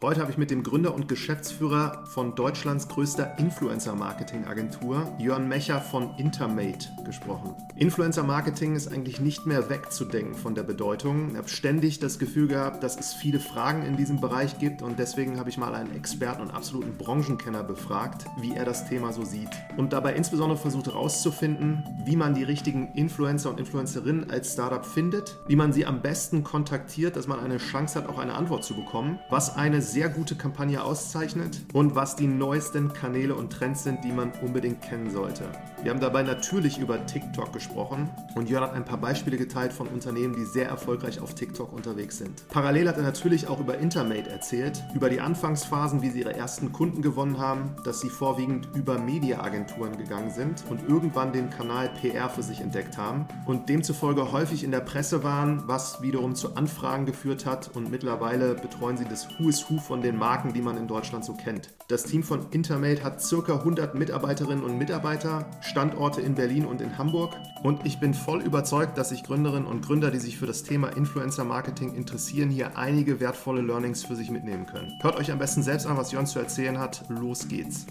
[0.00, 6.14] Heute habe ich mit dem Gründer und Geschäftsführer von Deutschlands größter Influencer-Marketing-Agentur, Jörn Mecher von
[6.18, 7.56] Intermate, gesprochen.
[7.74, 11.30] Influencer-Marketing ist eigentlich nicht mehr wegzudenken von der Bedeutung.
[11.32, 15.00] Ich habe ständig das Gefühl gehabt, dass es viele Fragen in diesem Bereich gibt und
[15.00, 19.24] deswegen habe ich mal einen Experten und absoluten Branchenkenner befragt, wie er das Thema so
[19.24, 19.50] sieht.
[19.76, 25.38] Und dabei insbesondere versucht herauszufinden, wie man die richtigen Influencer und Influencerinnen als Startup findet,
[25.48, 28.76] wie man sie am besten kontaktiert, dass man eine Chance hat, auch eine Antwort zu
[28.76, 34.04] bekommen, was eine sehr gute Kampagne auszeichnet und was die neuesten Kanäle und Trends sind,
[34.04, 35.44] die man unbedingt kennen sollte.
[35.82, 39.86] Wir haben dabei natürlich über TikTok gesprochen und Jörn hat ein paar Beispiele geteilt von
[39.86, 42.48] Unternehmen, die sehr erfolgreich auf TikTok unterwegs sind.
[42.48, 46.72] Parallel hat er natürlich auch über Intermate erzählt, über die Anfangsphasen, wie sie ihre ersten
[46.72, 52.28] Kunden gewonnen haben, dass sie vorwiegend über Mediaagenturen gegangen sind und irgendwann den Kanal PR
[52.28, 57.06] für sich entdeckt haben und demzufolge häufig in der Presse waren, was wiederum zu Anfragen
[57.06, 60.76] geführt hat und mittlerweile betreuen sie das Who is Who von den Marken, die man
[60.76, 61.74] in Deutschland so kennt.
[61.88, 66.98] Das Team von Intermate hat circa 100 Mitarbeiterinnen und Mitarbeiter, Standorte in Berlin und in
[66.98, 67.34] Hamburg.
[67.62, 70.88] Und ich bin voll überzeugt, dass sich Gründerinnen und Gründer, die sich für das Thema
[70.88, 74.92] Influencer Marketing interessieren, hier einige wertvolle Learnings für sich mitnehmen können.
[75.00, 77.04] Hört euch am besten selbst an, was Jon zu erzählen hat.
[77.08, 77.86] Los geht's.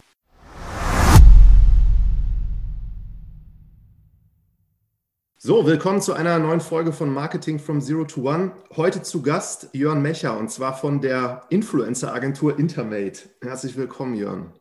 [5.48, 8.52] So, willkommen zu einer neuen Folge von Marketing from Zero to One.
[8.76, 13.30] Heute zu Gast Jörn Mecher und zwar von der Influencer-Agentur Intermate.
[13.42, 14.52] Herzlich willkommen, Jörn.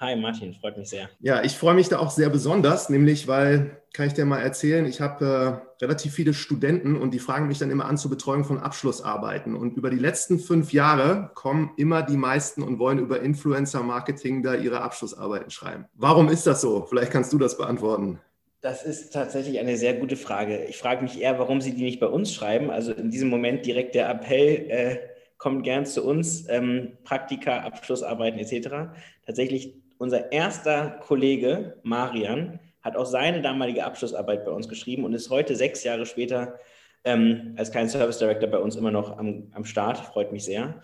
[0.00, 1.08] Hi Martin, freut mich sehr.
[1.20, 4.84] Ja, ich freue mich da auch sehr besonders, nämlich weil, kann ich dir mal erzählen,
[4.84, 8.44] ich habe äh, relativ viele Studenten und die fragen mich dann immer an zur Betreuung
[8.44, 9.56] von Abschlussarbeiten.
[9.56, 14.54] Und über die letzten fünf Jahre kommen immer die meisten und wollen über Influencer-Marketing da
[14.54, 15.86] ihre Abschlussarbeiten schreiben.
[15.94, 16.84] Warum ist das so?
[16.86, 18.20] Vielleicht kannst du das beantworten.
[18.64, 20.64] Das ist tatsächlich eine sehr gute Frage.
[20.64, 22.70] Ich frage mich eher, warum Sie die nicht bei uns schreiben.
[22.70, 24.98] Also in diesem Moment direkt der Appell, äh,
[25.36, 28.94] kommt gern zu uns, ähm, Praktika, Abschlussarbeiten etc.
[29.26, 35.28] Tatsächlich unser erster Kollege, Marian, hat auch seine damalige Abschlussarbeit bei uns geschrieben und ist
[35.28, 36.58] heute sechs Jahre später
[37.04, 39.98] ähm, als kein Service Director bei uns immer noch am, am Start.
[39.98, 40.80] Freut mich sehr.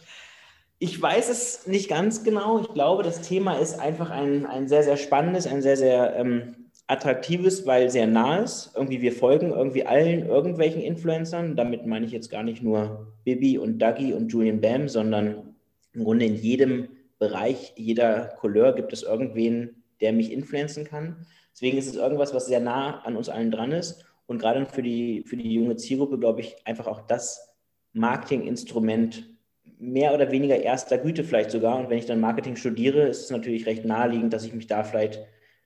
[0.78, 2.60] Ich weiß es nicht ganz genau.
[2.60, 6.59] Ich glaube, das Thema ist einfach ein, ein sehr, sehr spannendes, ein sehr, sehr ähm,
[6.90, 8.72] attraktives, weil sehr nah ist.
[8.74, 11.56] Irgendwie wir folgen irgendwie allen irgendwelchen Influencern.
[11.56, 15.54] Damit meine ich jetzt gar nicht nur Bibi und Dougie und Julian Bam, sondern
[15.92, 21.26] im Grunde in jedem Bereich, jeder Couleur gibt es irgendwen, der mich influenzen kann.
[21.52, 24.04] Deswegen ist es irgendwas, was sehr nah an uns allen dran ist.
[24.26, 27.54] Und gerade für die, für die junge Zielgruppe, glaube ich, einfach auch das
[27.92, 29.28] Marketinginstrument
[29.78, 31.78] mehr oder weniger erster Güte vielleicht sogar.
[31.78, 34.82] Und wenn ich dann Marketing studiere, ist es natürlich recht naheliegend, dass ich mich da
[34.84, 35.20] vielleicht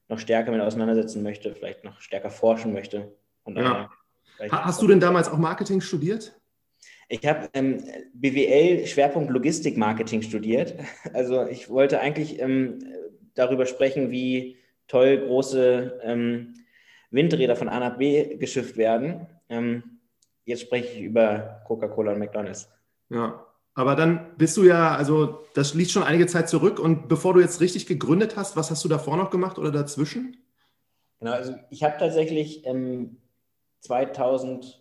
[0.08, 3.12] noch stärker mit auseinandersetzen möchte, vielleicht noch stärker forschen möchte.
[3.46, 3.90] Ja.
[4.50, 6.38] Hast du denn damals auch Marketing studiert?
[7.08, 10.74] Ich habe ähm, BWL Schwerpunkt Logistik Marketing studiert.
[11.12, 12.78] Also ich wollte eigentlich ähm,
[13.34, 14.56] darüber sprechen, wie
[14.88, 16.54] toll große ähm,
[17.10, 19.26] Windräder von A nach B geschifft werden.
[19.48, 20.00] Ähm,
[20.44, 22.68] jetzt spreche ich über Coca-Cola und McDonald's.
[23.10, 26.78] Ja, aber dann bist du ja, also das liegt schon einige Zeit zurück.
[26.78, 30.36] Und bevor du jetzt richtig gegründet hast, was hast du davor noch gemacht oder dazwischen?
[31.18, 33.16] Genau, also ich habe tatsächlich ähm,
[33.80, 34.76] 2008,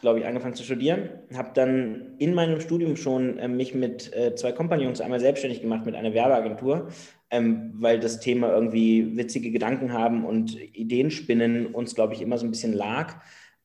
[0.00, 1.10] glaube ich, angefangen zu studieren.
[1.34, 5.84] Habe dann in meinem Studium schon äh, mich mit äh, zwei Kompagnons einmal selbstständig gemacht
[5.84, 6.88] mit einer Werbeagentur,
[7.30, 12.38] ähm, weil das Thema irgendwie witzige Gedanken haben und Ideen spinnen uns, glaube ich, immer
[12.38, 13.16] so ein bisschen lag.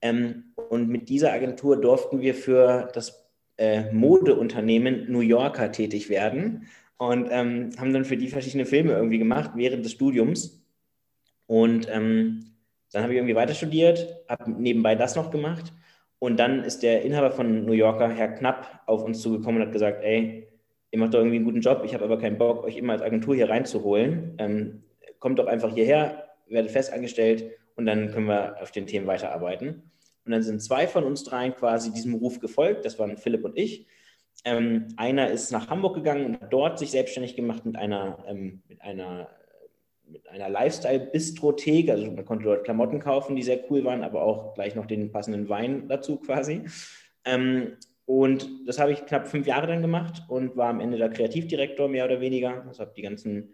[0.01, 3.28] Ähm, und mit dieser Agentur durften wir für das
[3.59, 9.19] äh, Modeunternehmen New Yorker tätig werden und ähm, haben dann für die verschiedene Filme irgendwie
[9.19, 10.63] gemacht während des Studiums.
[11.45, 12.45] Und ähm,
[12.91, 15.73] dann habe ich irgendwie weiter studiert, habe nebenbei das noch gemacht.
[16.19, 19.73] Und dann ist der Inhaber von New Yorker, Herr Knapp, auf uns zugekommen und hat
[19.73, 20.47] gesagt, ey,
[20.91, 23.01] ihr macht doch irgendwie einen guten Job, ich habe aber keinen Bock, euch immer als
[23.01, 24.35] Agentur hier reinzuholen.
[24.37, 24.83] Ähm,
[25.19, 29.91] kommt doch einfach hierher, werdet fest angestellt und dann können wir auf den Themen weiterarbeiten.
[30.25, 32.85] Und dann sind zwei von uns dreien quasi diesem Ruf gefolgt.
[32.85, 33.88] Das waren Philipp und ich.
[34.46, 38.62] Ähm, einer ist nach Hamburg gegangen und hat dort sich selbstständig gemacht mit einer, ähm,
[38.68, 39.30] mit einer,
[40.06, 41.89] mit einer Lifestyle-Bistrothek.
[41.89, 45.12] Also man konnte dort Klamotten kaufen, die sehr cool waren, aber auch gleich noch den
[45.12, 46.63] passenden Wein dazu quasi.
[47.25, 51.10] Ähm, und das habe ich knapp fünf Jahre dann gemacht und war am Ende der
[51.10, 52.65] Kreativdirektor mehr oder weniger.
[52.65, 53.54] Also habe die ganzen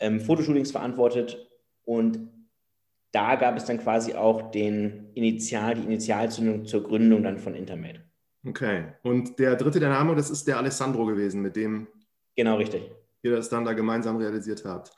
[0.00, 1.48] ähm, Fotoshootings verantwortet
[1.84, 2.28] und
[3.12, 8.00] da gab es dann quasi auch den Initial, die Initialzündung zur Gründung dann von Intermate.
[8.46, 8.84] Okay.
[9.02, 11.86] Und der dritte der Name, das ist der Alessandro gewesen, mit dem
[12.34, 12.90] genau richtig.
[13.22, 14.92] ihr das dann da gemeinsam realisiert habt.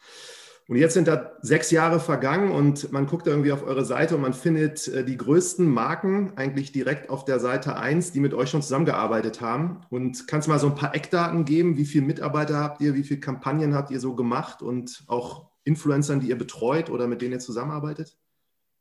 [0.67, 4.15] Und jetzt sind da sechs Jahre vergangen und man guckt da irgendwie auf eure Seite
[4.15, 8.33] und man findet äh, die größten Marken eigentlich direkt auf der Seite 1, die mit
[8.33, 9.83] euch schon zusammengearbeitet haben.
[9.91, 11.77] Und kannst du mal so ein paar Eckdaten geben?
[11.77, 12.95] Wie viele Mitarbeiter habt ihr?
[12.95, 14.63] Wie viele Kampagnen habt ihr so gemacht?
[14.63, 18.17] Und auch Influencern, die ihr betreut oder mit denen ihr zusammenarbeitet?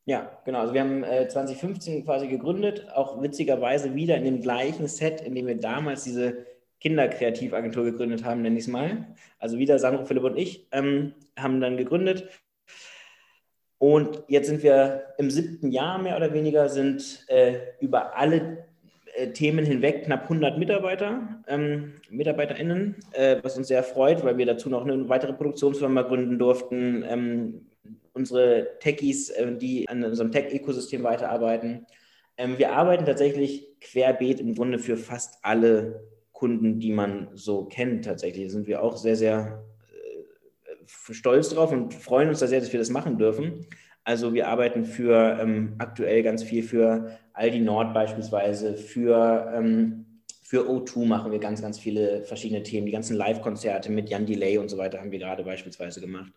[0.06, 0.60] Ja, genau.
[0.60, 5.34] Also wir haben äh, 2015 quasi gegründet, auch witzigerweise wieder in dem gleichen Set, in
[5.34, 6.46] dem wir damals diese
[6.82, 9.16] Kinderkreativagentur gegründet haben, nenne ich es mal.
[9.40, 12.28] Also wieder Sandro, Philipp und ich ähm, haben dann gegründet.
[13.78, 18.66] Und jetzt sind wir im siebten Jahr mehr oder weniger, sind äh, über alle
[19.34, 24.70] Themen hinweg knapp 100 Mitarbeiter, ähm, MitarbeiterInnen, äh, was uns sehr freut, weil wir dazu
[24.70, 27.04] noch eine weitere Produktionsfirma gründen durften.
[27.08, 27.68] Ähm,
[28.14, 31.86] unsere Techies, äh, die an unserem Tech-Ökosystem weiterarbeiten.
[32.38, 38.06] Ähm, wir arbeiten tatsächlich querbeet im Grunde für fast alle Kunden, die man so kennt.
[38.06, 42.74] Tatsächlich sind wir auch sehr, sehr äh, stolz drauf und freuen uns da sehr, dass
[42.74, 43.68] wir das machen dürfen.
[44.04, 50.70] Also wir arbeiten für ähm, aktuell ganz viel für Aldi Nord beispielsweise, für, ähm, für
[50.70, 52.86] O2 machen wir ganz, ganz viele verschiedene Themen.
[52.86, 56.34] Die ganzen Live-Konzerte mit Jan Delay und so weiter haben wir gerade beispielsweise gemacht.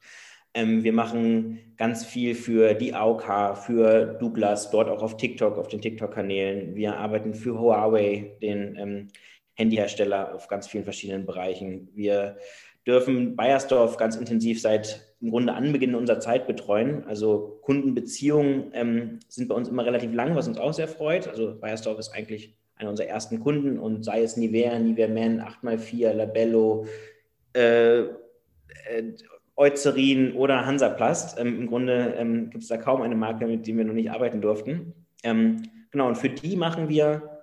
[0.54, 5.68] Ähm, wir machen ganz viel für die AOK, für Douglas, dort auch auf TikTok, auf
[5.68, 6.74] den TikTok-Kanälen.
[6.76, 9.08] Wir arbeiten für Huawei, den ähm,
[9.54, 11.88] Handyhersteller auf ganz vielen verschiedenen Bereichen.
[11.94, 12.38] Wir
[12.86, 17.04] dürfen Bayersdorf ganz intensiv seit im Grunde Anbeginn unserer Zeit betreuen.
[17.06, 21.28] Also Kundenbeziehungen ähm, sind bei uns immer relativ lang, was uns auch sehr freut.
[21.28, 26.12] Also Bayersdorf ist eigentlich einer unserer ersten Kunden und sei es Nivea, Nivea Men, 8x4,
[26.12, 26.86] Labello,
[27.54, 28.04] äh, äh,
[29.56, 31.40] Eucerin oder Hansaplast.
[31.40, 34.10] Ähm, Im Grunde ähm, gibt es da kaum eine Marke, mit der wir noch nicht
[34.10, 34.92] arbeiten durften.
[35.22, 37.35] Ähm, genau, und für die machen wir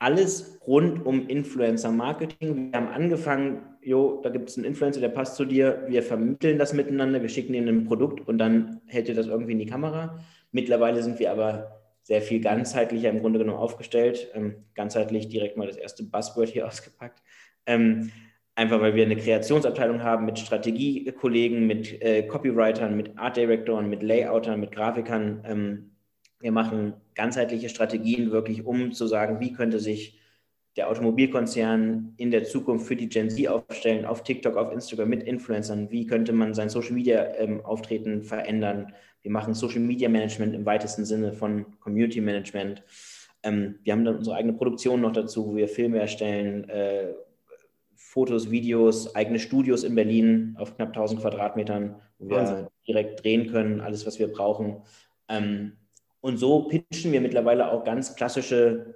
[0.00, 2.72] alles rund um Influencer-Marketing.
[2.72, 6.58] Wir haben angefangen, jo, da gibt es einen Influencer, der passt zu dir, wir vermitteln
[6.58, 9.66] das miteinander, wir schicken ihm ein Produkt und dann hält er das irgendwie in die
[9.66, 10.18] Kamera.
[10.52, 14.30] Mittlerweile sind wir aber sehr viel ganzheitlicher im Grunde genommen aufgestellt.
[14.34, 17.22] Ähm, ganzheitlich direkt mal das erste Buzzword hier ausgepackt.
[17.66, 18.10] Ähm,
[18.54, 24.02] einfach weil wir eine Kreationsabteilung haben mit Strategiekollegen, mit äh, Copywritern, mit Art Directoren, mit
[24.02, 25.44] Layoutern, mit Grafikern.
[25.44, 25.90] Ähm,
[26.40, 30.18] wir machen ganzheitliche Strategien wirklich, um zu sagen, wie könnte sich
[30.76, 35.22] der Automobilkonzern in der Zukunft für die Gen Z aufstellen, auf TikTok, auf Instagram mit
[35.24, 38.92] Influencern, wie könnte man sein Social Media ähm, Auftreten verändern.
[39.22, 42.82] Wir machen Social Media Management im weitesten Sinne von Community Management.
[43.42, 47.08] Ähm, wir haben dann unsere eigene Produktion noch dazu, wo wir Filme erstellen, äh,
[47.96, 52.66] Fotos, Videos, eigene Studios in Berlin auf knapp 1000 Quadratmetern, wo wir Wahnsinn.
[52.86, 54.82] direkt drehen können, alles, was wir brauchen.
[55.28, 55.72] Ähm,
[56.20, 58.94] und so pitchen wir mittlerweile auch ganz klassische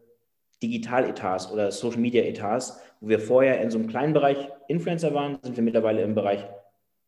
[0.63, 5.63] Digital-Etats oder Social-Media-Etats, wo wir vorher in so einem kleinen Bereich Influencer waren, sind wir
[5.63, 6.45] mittlerweile im Bereich,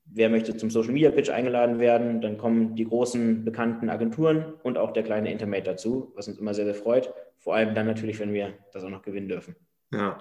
[0.07, 5.03] wer möchte zum Social-Media-Pitch eingeladen werden, dann kommen die großen bekannten Agenturen und auch der
[5.03, 7.13] kleine Intermate dazu, was uns immer sehr, sehr freut.
[7.39, 9.57] Vor allem dann natürlich, wenn wir das auch noch gewinnen dürfen.
[9.93, 10.19] Ja,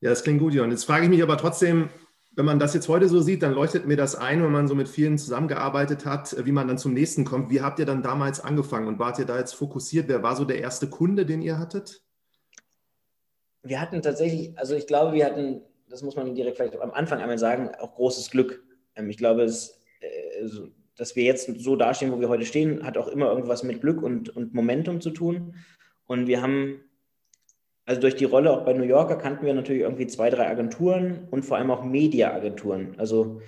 [0.00, 0.70] ja das klingt gut, Jon.
[0.70, 1.90] Jetzt frage ich mich aber trotzdem,
[2.32, 4.74] wenn man das jetzt heute so sieht, dann leuchtet mir das ein, wenn man so
[4.74, 7.50] mit vielen zusammengearbeitet hat, wie man dann zum nächsten kommt.
[7.50, 10.08] Wie habt ihr dann damals angefangen und wart ihr da jetzt fokussiert?
[10.08, 12.02] Wer war so der erste Kunde, den ihr hattet?
[13.62, 17.20] Wir hatten tatsächlich, also ich glaube, wir hatten, das muss man direkt vielleicht am Anfang
[17.20, 18.62] einmal sagen, auch großes Glück.
[18.94, 20.48] Ähm, ich glaube, es, äh,
[20.96, 24.02] dass wir jetzt so dastehen, wo wir heute stehen, hat auch immer irgendwas mit Glück
[24.02, 25.56] und, und Momentum zu tun.
[26.06, 26.80] Und wir haben
[27.86, 31.26] also durch die Rolle auch bei New Yorker kannten wir natürlich irgendwie zwei, drei Agenturen
[31.30, 32.94] und vor allem auch Media-Agenturen.
[32.98, 33.40] Also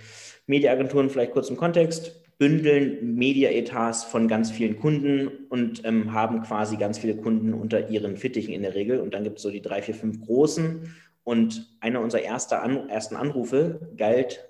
[0.46, 6.76] Media-Agenturen vielleicht kurz im Kontext, bündeln Media-Etats von ganz vielen Kunden und ähm, haben quasi
[6.76, 9.00] ganz viele Kunden unter ihren Fittichen in der Regel.
[9.00, 10.92] Und dann gibt es so die drei, vier, fünf großen.
[11.24, 12.22] Und einer unserer
[12.62, 14.48] An ersten Anrufe galt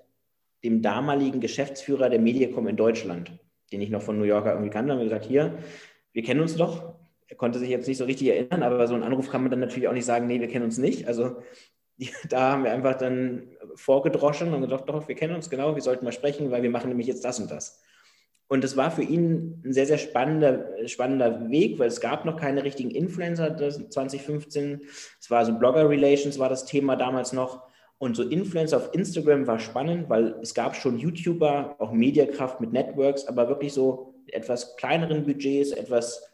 [0.64, 3.32] dem damaligen Geschäftsführer der Mediacom in Deutschland,
[3.72, 4.88] den ich noch von New Yorker irgendwie kannte.
[4.88, 5.58] Da haben wir gesagt, hier,
[6.12, 6.94] wir kennen uns doch,
[7.36, 9.88] konnte sich jetzt nicht so richtig erinnern, aber so einen Anruf kann man dann natürlich
[9.88, 11.06] auch nicht sagen, nee, wir kennen uns nicht.
[11.06, 11.36] Also
[12.28, 16.04] da haben wir einfach dann vorgedroschen und gesagt, doch, wir kennen uns genau, wir sollten
[16.04, 17.80] mal sprechen, weil wir machen nämlich jetzt das und das.
[18.48, 22.36] Und das war für ihn ein sehr, sehr spannender, spannender Weg, weil es gab noch
[22.36, 24.82] keine richtigen Influencer 2015.
[25.18, 27.62] Es war so Blogger Relations war das Thema damals noch.
[27.96, 32.72] Und so Influencer auf Instagram war spannend, weil es gab schon YouTuber, auch Mediakraft mit
[32.72, 36.31] Networks, aber wirklich so etwas kleineren Budgets, etwas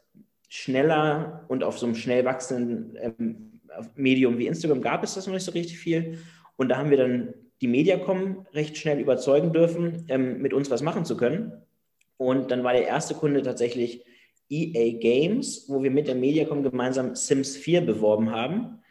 [0.49, 3.61] schneller und auf so einem schnell wachsenden ähm,
[3.95, 6.19] Medium wie Instagram gab es das noch nicht so richtig viel.
[6.57, 10.83] Und da haben wir dann die Mediacom recht schnell überzeugen dürfen, ähm, mit uns was
[10.83, 11.53] machen zu können.
[12.17, 14.05] Und dann war der erste Kunde tatsächlich
[14.51, 18.83] EA Games, wo wir mit der Mediacom gemeinsam Sims 4 beworben haben.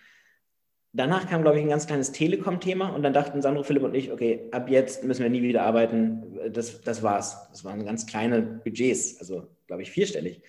[0.94, 4.12] danach kam, glaube ich, ein ganz kleines Telekom-Thema und dann dachten Sandro, Philipp und ich,
[4.12, 6.40] okay, ab jetzt müssen wir nie wieder arbeiten.
[6.52, 7.50] Das, das war's.
[7.52, 10.42] Das waren ganz kleine Budgets, also glaube ich vierstellig.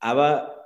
[0.00, 0.58] Aber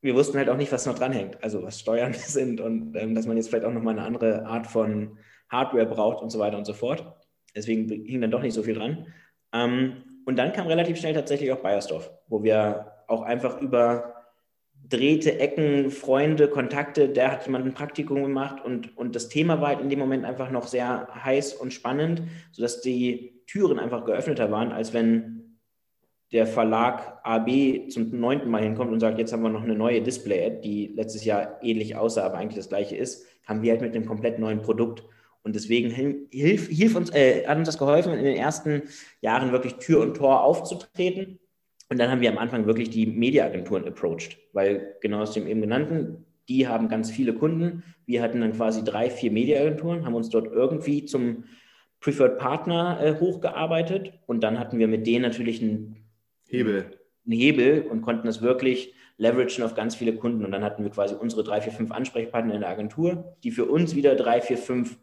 [0.00, 3.26] wir wussten halt auch nicht, was noch dranhängt, also was Steuern sind und ähm, dass
[3.26, 6.66] man jetzt vielleicht auch nochmal eine andere Art von Hardware braucht und so weiter und
[6.66, 7.04] so fort.
[7.56, 9.06] Deswegen hing dann doch nicht so viel dran.
[9.52, 14.14] Ähm, und dann kam relativ schnell tatsächlich auch Bayersdorf, wo wir auch einfach über
[14.88, 19.68] drehte Ecken, Freunde, Kontakte, der hat jemand ein Praktikum gemacht und, und das Thema war
[19.68, 22.22] halt in dem Moment einfach noch sehr heiß und spannend,
[22.52, 25.43] sodass die Türen einfach geöffneter waren, als wenn
[26.34, 30.02] der Verlag AB zum neunten Mal hinkommt und sagt, jetzt haben wir noch eine neue
[30.02, 33.94] Display-Ad, die letztes Jahr ähnlich aussah, aber eigentlich das gleiche ist, haben wir halt mit
[33.94, 35.04] einem komplett neuen Produkt.
[35.44, 38.82] Und deswegen hilf, hilf uns, äh, hat uns das geholfen, in den ersten
[39.20, 41.38] Jahren wirklich Tür und Tor aufzutreten.
[41.88, 45.60] Und dann haben wir am Anfang wirklich die Mediaagenturen approached, weil genau aus dem eben
[45.60, 47.84] genannten, die haben ganz viele Kunden.
[48.06, 51.44] Wir hatten dann quasi drei, vier Mediaagenturen, haben uns dort irgendwie zum
[52.00, 56.03] Preferred Partner äh, hochgearbeitet und dann hatten wir mit denen natürlich einen
[56.56, 56.98] Hebel.
[57.26, 60.44] Ein Hebel und konnten das wirklich leveragen auf ganz viele Kunden.
[60.44, 63.66] Und dann hatten wir quasi unsere drei, vier, fünf Ansprechpartner in der Agentur, die für
[63.66, 64.98] uns wieder drei, vier, fünf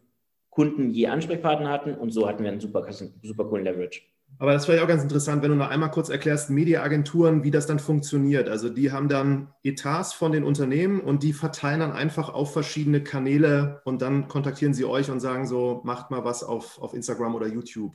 [0.50, 1.94] Kunden je Ansprechpartner hatten.
[1.94, 2.86] Und so hatten wir einen super,
[3.22, 4.02] super coolen Leverage.
[4.38, 7.50] Aber das wäre ja auch ganz interessant, wenn du noch einmal kurz erklärst, Mediaagenturen, wie
[7.50, 8.48] das dann funktioniert.
[8.48, 13.02] Also die haben dann Etats von den Unternehmen und die verteilen dann einfach auf verschiedene
[13.02, 17.34] Kanäle und dann kontaktieren sie euch und sagen so, macht mal was auf, auf Instagram
[17.34, 17.94] oder YouTube.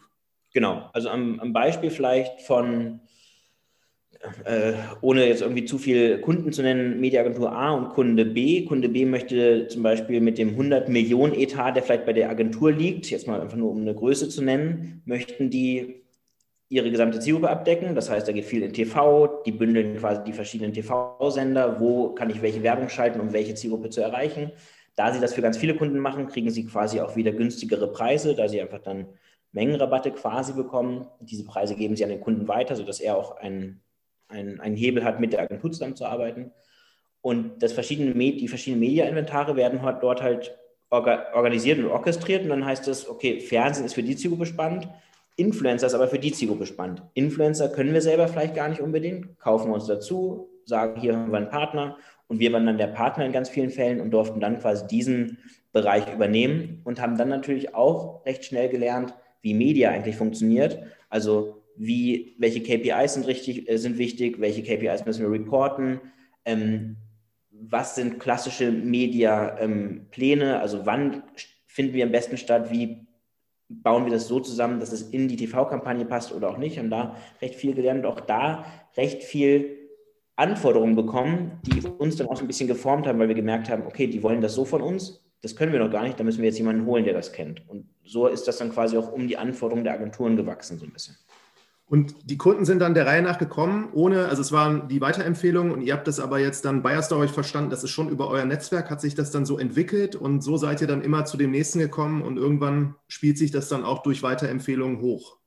[0.53, 3.01] Genau, also am, am Beispiel vielleicht von
[4.45, 8.65] äh, ohne jetzt irgendwie zu viel Kunden zu nennen, Mediaagentur A und Kunde B.
[8.65, 12.71] Kunde B möchte zum Beispiel mit dem 100 Millionen Etat, der vielleicht bei der Agentur
[12.71, 16.03] liegt, jetzt mal einfach nur um eine Größe zu nennen, möchten die
[16.69, 17.95] ihre gesamte Zielgruppe abdecken.
[17.95, 22.29] Das heißt, da geht viel in TV, die bündeln quasi die verschiedenen TV-Sender, wo kann
[22.29, 24.51] ich welche Werbung schalten, um welche Zielgruppe zu erreichen.
[24.95, 28.35] Da sie das für ganz viele Kunden machen, kriegen sie quasi auch wieder günstigere Preise,
[28.35, 29.07] da sie einfach dann
[29.51, 31.07] Mengenrabatte quasi bekommen.
[31.19, 33.81] Diese Preise geben sie an den Kunden weiter, sodass er auch einen
[34.27, 36.51] einen, einen Hebel hat, mit der Agentur zusammenzuarbeiten.
[37.21, 40.57] Und das verschiedene, die verschiedenen Media-Inventare werden dort halt
[40.89, 42.43] organisiert und orchestriert.
[42.43, 44.87] Und dann heißt es, okay, Fernsehen ist für die Zielgruppe spannend,
[45.35, 47.03] Influencer ist aber für die Zielgruppe spannend.
[47.13, 51.31] Influencer können wir selber vielleicht gar nicht unbedingt, kaufen wir uns dazu, sagen, hier haben
[51.31, 54.39] wir einen Partner und wir waren dann der Partner in ganz vielen Fällen und durften
[54.39, 55.37] dann quasi diesen
[55.73, 60.79] Bereich übernehmen und haben dann natürlich auch recht schnell gelernt, wie Media eigentlich funktioniert.
[61.09, 66.01] Also wie, welche KPIs sind, richtig, äh, sind wichtig, welche KPIs müssen wir reporten,
[66.45, 66.97] ähm,
[67.51, 71.23] was sind klassische Media-Pläne, ähm, also wann
[71.65, 73.07] finden wir am besten statt, wie
[73.69, 76.77] bauen wir das so zusammen, dass es in die TV-Kampagne passt oder auch nicht.
[76.77, 78.65] Haben da recht viel gelernt und auch da
[78.95, 79.77] recht viel
[80.35, 83.85] Anforderungen bekommen, die uns dann auch so ein bisschen geformt haben, weil wir gemerkt haben,
[83.85, 86.39] okay, die wollen das so von uns, das können wir noch gar nicht, da müssen
[86.39, 87.67] wir jetzt jemanden holen, der das kennt.
[87.67, 90.93] Und so ist das dann quasi auch um die Anforderungen der Agenturen gewachsen, so ein
[90.93, 91.15] bisschen.
[91.89, 95.71] Und die Kunden sind dann der Reihe nach gekommen, ohne, also es waren die Weiterempfehlungen
[95.71, 98.43] und ihr habt das aber jetzt dann bei Storage verstanden, das ist schon über euer
[98.43, 101.51] Netzwerk, hat sich das dann so entwickelt und so seid ihr dann immer zu dem
[101.51, 105.37] nächsten gekommen und irgendwann spielt sich das dann auch durch Weiterempfehlungen hoch.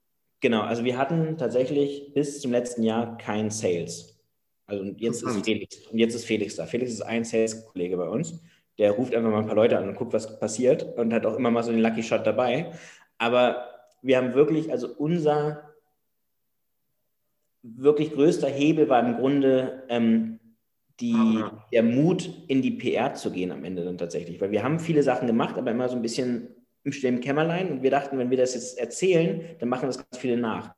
[0.41, 4.19] Genau, also wir hatten tatsächlich bis zum letzten Jahr kein Sales.
[4.67, 6.65] Also jetzt ist, Felix, und jetzt ist Felix da.
[6.65, 8.41] Felix ist ein Sales-Kollege bei uns.
[8.79, 11.37] Der ruft einfach mal ein paar Leute an und guckt, was passiert und hat auch
[11.37, 12.73] immer mal so den Lucky Shot dabei.
[13.19, 13.67] Aber
[14.01, 15.70] wir haben wirklich, also unser
[17.62, 20.38] wirklich größter Hebel war im Grunde ähm,
[21.00, 24.40] die, der Mut, in die PR zu gehen am Ende dann tatsächlich.
[24.40, 26.49] Weil wir haben viele Sachen gemacht, aber immer so ein bisschen
[26.85, 27.71] im stillen Kämmerlein.
[27.71, 30.75] Und wir dachten, wenn wir das jetzt erzählen, dann machen das ganz viele nach.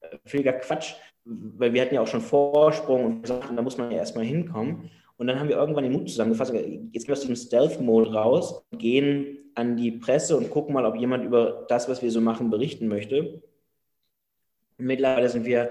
[0.00, 0.94] Äh, völliger Quatsch,
[1.24, 4.90] weil wir hatten ja auch schon Vorsprung und sagten, da muss man ja erstmal hinkommen.
[5.16, 8.64] Und dann haben wir irgendwann den Mut zusammengefasst, jetzt gehen wir aus diesem Stealth-Mode raus,
[8.72, 12.50] gehen an die Presse und gucken mal, ob jemand über das, was wir so machen,
[12.50, 13.42] berichten möchte.
[14.78, 15.70] Mittlerweile sind wir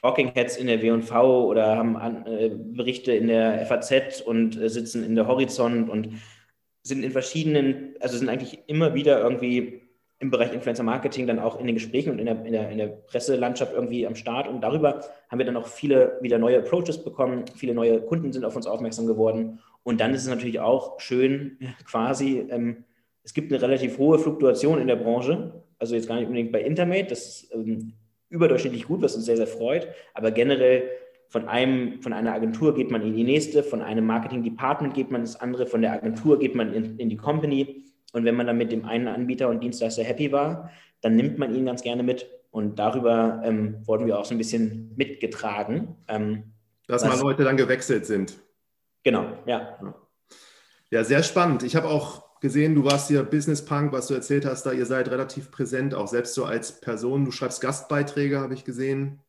[0.00, 4.68] Talking Heads in der W&V oder haben an, äh, Berichte in der FAZ und äh,
[4.68, 6.08] sitzen in der Horizont und
[6.82, 9.82] sind in verschiedenen, also sind eigentlich immer wieder irgendwie
[10.18, 12.78] im Bereich Influencer Marketing dann auch in den Gesprächen und in der, in der, in
[12.78, 14.46] der Presselandschaft irgendwie am Start.
[14.46, 17.44] Und darüber haben wir dann auch viele wieder neue Approaches bekommen.
[17.56, 19.58] Viele neue Kunden sind auf uns aufmerksam geworden.
[19.82, 22.84] Und dann ist es natürlich auch schön, quasi, ähm,
[23.24, 25.64] es gibt eine relativ hohe Fluktuation in der Branche.
[25.78, 27.94] Also jetzt gar nicht unbedingt bei Intermate, das ähm,
[28.32, 29.86] überdurchschnittlich gut, was uns sehr, sehr freut.
[30.14, 30.88] Aber generell
[31.28, 35.20] von, einem, von einer Agentur geht man in die nächste, von einem Marketing-Department geht man
[35.20, 37.84] ins andere, von der Agentur geht man in, in die Company.
[38.12, 40.70] Und wenn man dann mit dem einen Anbieter und Dienstleister happy war,
[41.00, 42.26] dann nimmt man ihn ganz gerne mit.
[42.50, 45.96] Und darüber ähm, wurden wir auch so ein bisschen mitgetragen.
[46.08, 46.52] Ähm,
[46.86, 48.38] Dass mal Leute dann gewechselt sind.
[49.02, 49.78] Genau, ja.
[50.90, 51.62] Ja, sehr spannend.
[51.62, 54.84] Ich habe auch gesehen, du warst hier Business Punk, was du erzählt hast, da ihr
[54.84, 57.24] seid relativ präsent, auch selbst so als Person.
[57.24, 59.20] Du schreibst Gastbeiträge, habe ich gesehen.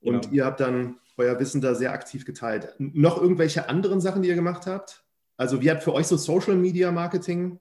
[0.00, 0.34] Und genau.
[0.34, 2.74] ihr habt dann euer Wissen da sehr aktiv geteilt.
[2.78, 5.04] Noch irgendwelche anderen Sachen, die ihr gemacht habt?
[5.36, 7.58] Also wie hat für euch so Social Media Marketing?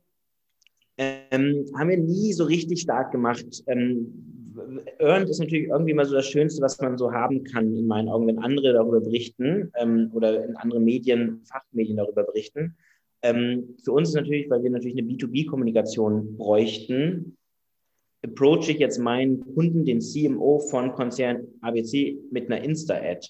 [0.98, 3.64] Ähm, haben wir nie so richtig stark gemacht.
[3.68, 4.54] Ähm,
[5.00, 8.08] Earned ist natürlich irgendwie mal so das Schönste, was man so haben kann, in meinen
[8.08, 12.76] Augen, wenn andere darüber berichten ähm, oder in anderen Medien, Fachmedien darüber berichten.
[13.26, 17.36] Ähm, für uns ist natürlich, weil wir natürlich eine B2B-Kommunikation bräuchten,
[18.24, 23.28] approach ich jetzt meinen Kunden, den CMO von Konzern ABC, mit einer Insta-Ad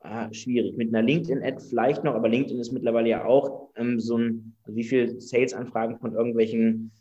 [0.00, 0.76] ah, schwierig.
[0.76, 4.76] Mit einer LinkedIn-Ad vielleicht noch, aber LinkedIn ist mittlerweile ja auch ähm, so ein, also
[4.76, 6.92] wie viele Sales-Anfragen von irgendwelchen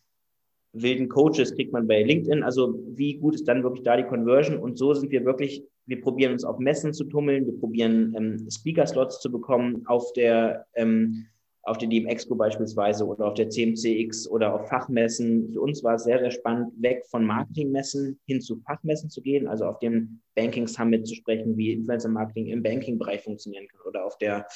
[0.72, 2.44] wilden Coaches kriegt man bei LinkedIn.
[2.44, 4.58] Also wie gut ist dann wirklich da die Conversion?
[4.58, 8.48] Und so sind wir wirklich, wir probieren uns auf Messen zu tummeln, wir probieren ähm,
[8.50, 11.26] Speaker-Slots zu bekommen auf der ähm,
[11.70, 15.54] auf der DM Expo beispielsweise oder auf der CMCX oder auf Fachmessen.
[15.54, 19.48] Für uns war es sehr, sehr spannend, weg von Marketingmessen hin zu Fachmessen zu gehen,
[19.48, 24.04] also auf dem Banking Summit zu sprechen, wie Influencer Marketing im Banking-Bereich funktionieren kann oder
[24.04, 24.48] auf der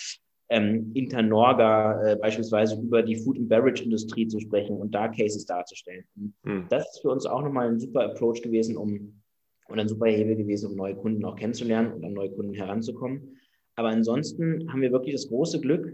[0.50, 5.46] ähm, Internorga äh, beispielsweise über die Food and Beverage Industrie zu sprechen und da Cases
[5.46, 6.05] darzustellen.
[6.15, 6.65] Mhm.
[6.70, 9.22] Das ist für uns auch nochmal ein super Approach gewesen, um
[9.67, 13.38] und ein super Hebel gewesen, um neue Kunden auch kennenzulernen und an neue Kunden heranzukommen.
[13.75, 15.93] Aber ansonsten haben wir wirklich das große Glück,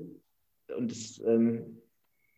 [0.79, 1.81] und das, ähm,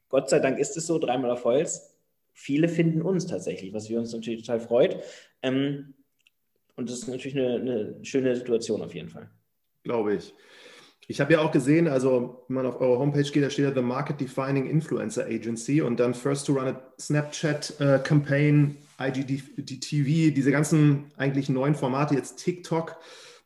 [0.09, 1.95] Gott sei Dank ist es so, dreimal auf Holz.
[2.33, 5.03] Viele finden uns tatsächlich, was wir uns natürlich total freut.
[5.41, 5.93] Ähm,
[6.75, 9.29] und das ist natürlich eine, eine schöne Situation auf jeden Fall.
[9.83, 10.33] Glaube ich.
[11.07, 13.73] Ich habe ja auch gesehen, also wenn man auf eure Homepage geht, da steht ja
[13.73, 20.33] The Market Defining Influencer Agency und dann First to Run a Snapchat uh, Campaign, IGTV,
[20.33, 22.97] diese ganzen eigentlich neuen Formate, jetzt TikTok.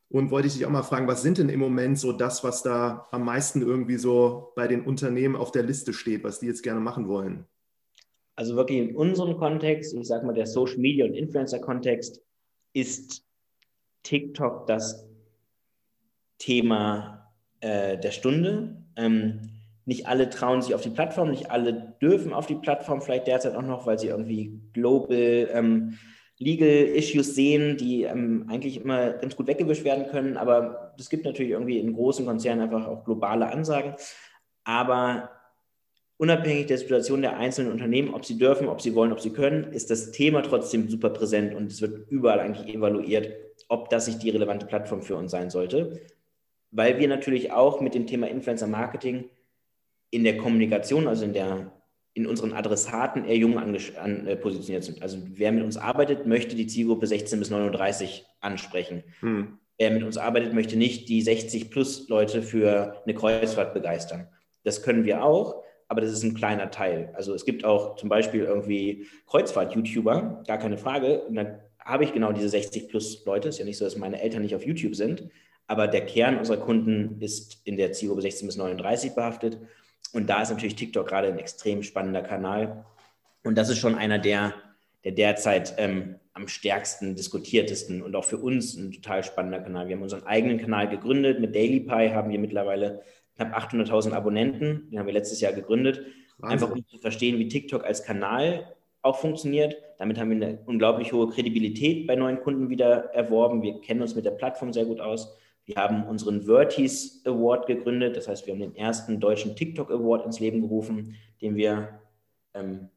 [0.09, 2.61] Und wollte ich dich auch mal fragen, was sind denn im Moment so das, was
[2.61, 6.61] da am meisten irgendwie so bei den Unternehmen auf der Liste steht, was die jetzt
[6.61, 7.45] gerne machen wollen?
[8.35, 12.21] Also wirklich in unserem Kontext, ich sage mal der Social Media und Influencer-Kontext,
[12.73, 13.25] ist
[14.03, 15.07] TikTok das
[16.37, 17.31] Thema
[17.61, 18.83] äh, der Stunde.
[18.97, 19.41] Ähm,
[19.85, 23.55] nicht alle trauen sich auf die Plattform, nicht alle dürfen auf die Plattform, vielleicht derzeit
[23.55, 25.97] auch noch, weil sie irgendwie global ähm,
[26.37, 30.37] Legal Issues sehen, die ähm, eigentlich immer ganz gut weggewischt werden können.
[30.37, 33.95] Aber es gibt natürlich irgendwie in großen Konzernen einfach auch globale Ansagen.
[34.65, 35.29] Aber
[36.17, 39.71] unabhängig der Situation der einzelnen Unternehmen, ob sie dürfen, ob sie wollen, ob sie können,
[39.71, 43.33] ist das Thema trotzdem super präsent und es wird überall eigentlich evaluiert,
[43.69, 46.01] ob das sich die relevante Plattform für uns sein sollte.
[46.71, 49.29] Weil wir natürlich auch mit dem Thema Influencer Marketing
[50.09, 51.71] in der Kommunikation, also in der
[52.15, 53.75] in unseren Adressaten eher jung an,
[54.25, 55.01] äh, positioniert sind.
[55.01, 59.03] Also wer mit uns arbeitet, möchte die Zielgruppe 16 bis 39 ansprechen.
[59.19, 59.59] Hm.
[59.77, 64.29] Wer mit uns arbeitet, möchte nicht die 60 plus Leute für eine Kreuzfahrt begeistern.
[64.63, 67.11] Das können wir auch, aber das ist ein kleiner Teil.
[67.15, 71.19] Also es gibt auch zum Beispiel irgendwie Kreuzfahrt-YouTuber, gar keine Frage.
[71.23, 73.49] Und dann habe ich genau diese 60 plus Leute.
[73.49, 75.29] Ist ja nicht so, dass meine Eltern nicht auf YouTube sind,
[75.67, 79.57] aber der Kern unserer Kunden ist in der Zielgruppe 16 bis 39 behaftet.
[80.13, 82.85] Und da ist natürlich TikTok gerade ein extrem spannender Kanal.
[83.43, 84.53] Und das ist schon einer der,
[85.03, 89.87] der derzeit ähm, am stärksten diskutiertesten und auch für uns ein total spannender Kanal.
[89.87, 91.39] Wir haben unseren eigenen Kanal gegründet.
[91.39, 93.01] Mit DailyPie haben wir mittlerweile
[93.35, 94.89] knapp 800.000 Abonnenten.
[94.89, 96.01] Den haben wir letztes Jahr gegründet.
[96.37, 96.51] Wahnsinn.
[96.51, 99.77] Einfach um zu verstehen, wie TikTok als Kanal auch funktioniert.
[99.99, 103.61] Damit haben wir eine unglaublich hohe Kredibilität bei neuen Kunden wieder erworben.
[103.61, 105.37] Wir kennen uns mit der Plattform sehr gut aus.
[105.65, 108.15] Wir haben unseren Vertis Award gegründet.
[108.15, 111.99] Das heißt, wir haben den ersten deutschen TikTok Award ins Leben gerufen, den wir
[112.53, 112.89] ähm,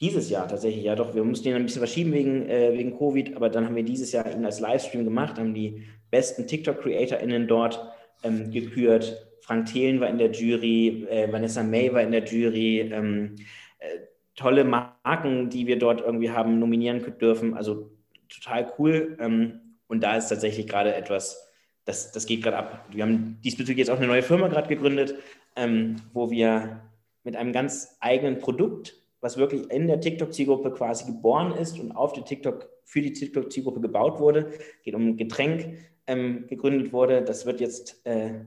[0.00, 3.36] dieses Jahr tatsächlich, ja doch, wir mussten ihn ein bisschen verschieben wegen, äh, wegen Covid,
[3.36, 7.80] aber dann haben wir dieses Jahr ihn als Livestream gemacht, haben die besten TikTok-CreatorInnen dort
[8.24, 9.28] ähm, gekürt.
[9.40, 12.80] Frank Thelen war in der Jury, äh, Vanessa May war in der Jury.
[12.80, 13.36] Ähm,
[13.78, 13.98] äh,
[14.34, 17.54] tolle Marken, die wir dort irgendwie haben nominieren dürfen.
[17.54, 17.90] Also
[18.28, 19.16] total cool.
[19.20, 21.51] Ähm, und da ist tatsächlich gerade etwas,
[21.84, 22.86] das, das geht gerade ab.
[22.90, 25.14] Wir haben diesbezüglich jetzt auch eine neue Firma gerade gegründet,
[25.56, 26.80] ähm, wo wir
[27.24, 32.12] mit einem ganz eigenen Produkt, was wirklich in der TikTok-Zielgruppe quasi geboren ist und auf
[32.12, 37.22] die TikTok, für die TikTok-Zielgruppe gebaut wurde, geht um ein Getränk, ähm, gegründet wurde.
[37.22, 38.40] Das wird jetzt äh,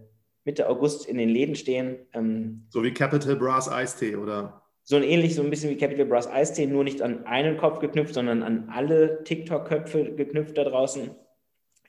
[0.43, 1.97] Mitte August in den Läden stehen.
[2.13, 4.61] Ähm, so wie Capital Brass Eistee, oder?
[4.83, 7.79] So ein ähnlich, so ein bisschen wie Capital Brass Eistee, nur nicht an einen Kopf
[7.79, 11.09] geknüpft, sondern an alle TikTok-Köpfe geknüpft da draußen.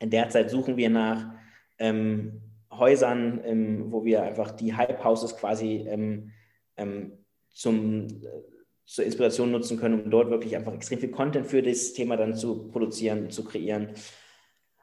[0.00, 1.35] Derzeit suchen wir nach
[1.78, 6.32] ähm, Häusern, ähm, wo wir einfach die Hype Houses quasi ähm,
[6.76, 7.12] ähm
[7.56, 8.42] zum, äh,
[8.84, 12.34] zur Inspiration nutzen können, um dort wirklich einfach extrem viel Content für das Thema dann
[12.34, 13.90] zu produzieren, zu kreieren.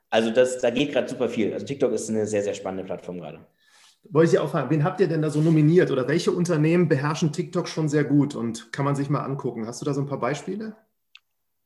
[0.09, 1.53] Also das, da geht gerade super viel.
[1.53, 3.45] Also TikTok ist eine sehr, sehr spannende Plattform gerade.
[4.09, 6.89] wollte ich Sie auch fragen, wen habt ihr denn da so nominiert oder welche Unternehmen
[6.89, 9.67] beherrschen TikTok schon sehr gut und kann man sich mal angucken?
[9.67, 10.75] Hast du da so ein paar Beispiele?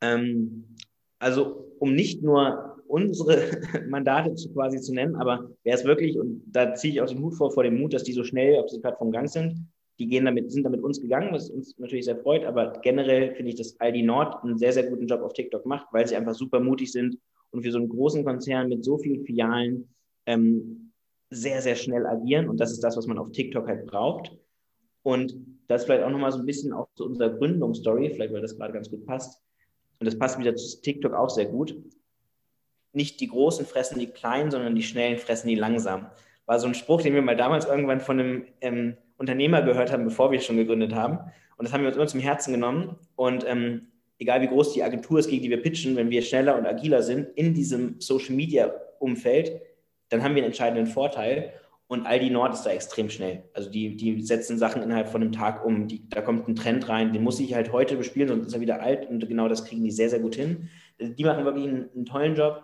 [0.01, 0.75] Ähm,
[1.19, 6.43] also, um nicht nur unsere Mandate zu, quasi zu nennen, aber wer es wirklich, und
[6.47, 8.67] da ziehe ich auch den Hut vor, vor dem Mut, dass die so schnell auf
[8.67, 9.67] diese Plattform gegangen sind,
[9.99, 13.51] die gehen damit, sind damit uns gegangen, was uns natürlich sehr freut, aber generell finde
[13.51, 16.35] ich, dass Aldi Nord einen sehr, sehr guten Job auf TikTok macht, weil sie einfach
[16.35, 17.17] super mutig sind
[17.51, 19.87] und für so einen großen Konzern mit so vielen Filialen
[20.25, 20.91] ähm,
[21.29, 24.31] sehr, sehr schnell agieren und das ist das, was man auf TikTok halt braucht.
[25.03, 28.57] Und das vielleicht auch nochmal so ein bisschen auch zu unserer Gründungsstory, vielleicht weil das
[28.57, 29.41] gerade ganz gut passt.
[29.99, 31.77] Und das passt wieder zu TikTok auch sehr gut.
[32.97, 36.07] Nicht die Großen fressen die Kleinen, sondern die Schnellen fressen die langsam.
[36.47, 40.03] War so ein Spruch, den wir mal damals irgendwann von einem ähm, Unternehmer gehört haben,
[40.03, 41.19] bevor wir schon gegründet haben.
[41.57, 42.95] Und das haben wir uns immer zum Herzen genommen.
[43.15, 46.57] Und ähm, egal wie groß die Agentur ist, gegen die wir pitchen, wenn wir schneller
[46.57, 49.61] und agiler sind in diesem Social Media Umfeld,
[50.09, 51.53] dann haben wir einen entscheidenden Vorteil.
[51.87, 53.43] Und Aldi Nord ist da extrem schnell.
[53.53, 55.87] Also die, die setzen Sachen innerhalb von einem Tag um.
[55.87, 58.59] Die, da kommt ein Trend rein, den muss ich halt heute bespielen, sonst ist er
[58.59, 59.07] wieder alt.
[59.07, 60.67] Und genau das kriegen die sehr, sehr gut hin.
[60.99, 62.63] Die machen wirklich einen, einen tollen Job.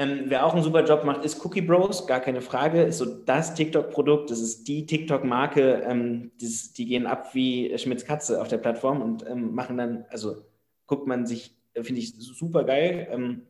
[0.00, 2.84] Ähm, wer auch einen super Job macht, ist Cookie Bros, gar keine Frage.
[2.84, 5.82] Ist so das TikTok-Produkt, das ist die TikTok-Marke.
[5.86, 10.46] Ähm, die gehen ab wie Schmitz Katze auf der Plattform und ähm, machen dann, also
[10.86, 13.42] guckt man sich, finde ich super geil ähm,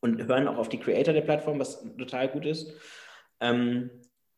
[0.00, 2.74] und hören auch auf die Creator der Plattform, was total gut ist.
[3.40, 3.88] Ähm,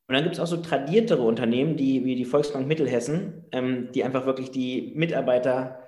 [0.07, 4.05] und dann gibt es auch so tradiertere Unternehmen, die, wie die Volksbank Mittelhessen, ähm, die
[4.05, 5.82] einfach wirklich die Mitarbeiter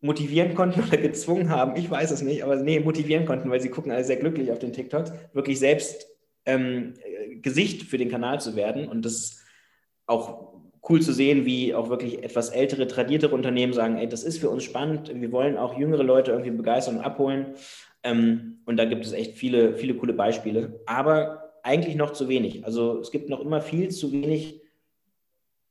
[0.00, 3.70] motivieren konnten oder gezwungen haben, ich weiß es nicht, aber nee, motivieren konnten, weil sie
[3.70, 6.06] gucken alle sehr glücklich auf den TikToks, wirklich selbst
[6.44, 6.94] ähm,
[7.42, 8.88] Gesicht für den Kanal zu werden.
[8.88, 9.44] Und das ist
[10.06, 10.54] auch
[10.88, 14.48] cool zu sehen, wie auch wirklich etwas ältere, tradiertere Unternehmen sagen, ey, das ist für
[14.48, 17.54] uns spannend, wir wollen auch jüngere Leute irgendwie begeistern und abholen.
[18.02, 22.64] Ähm, und da gibt es echt viele, viele coole Beispiele, aber eigentlich noch zu wenig.
[22.64, 24.62] Also es gibt noch immer viel zu wenig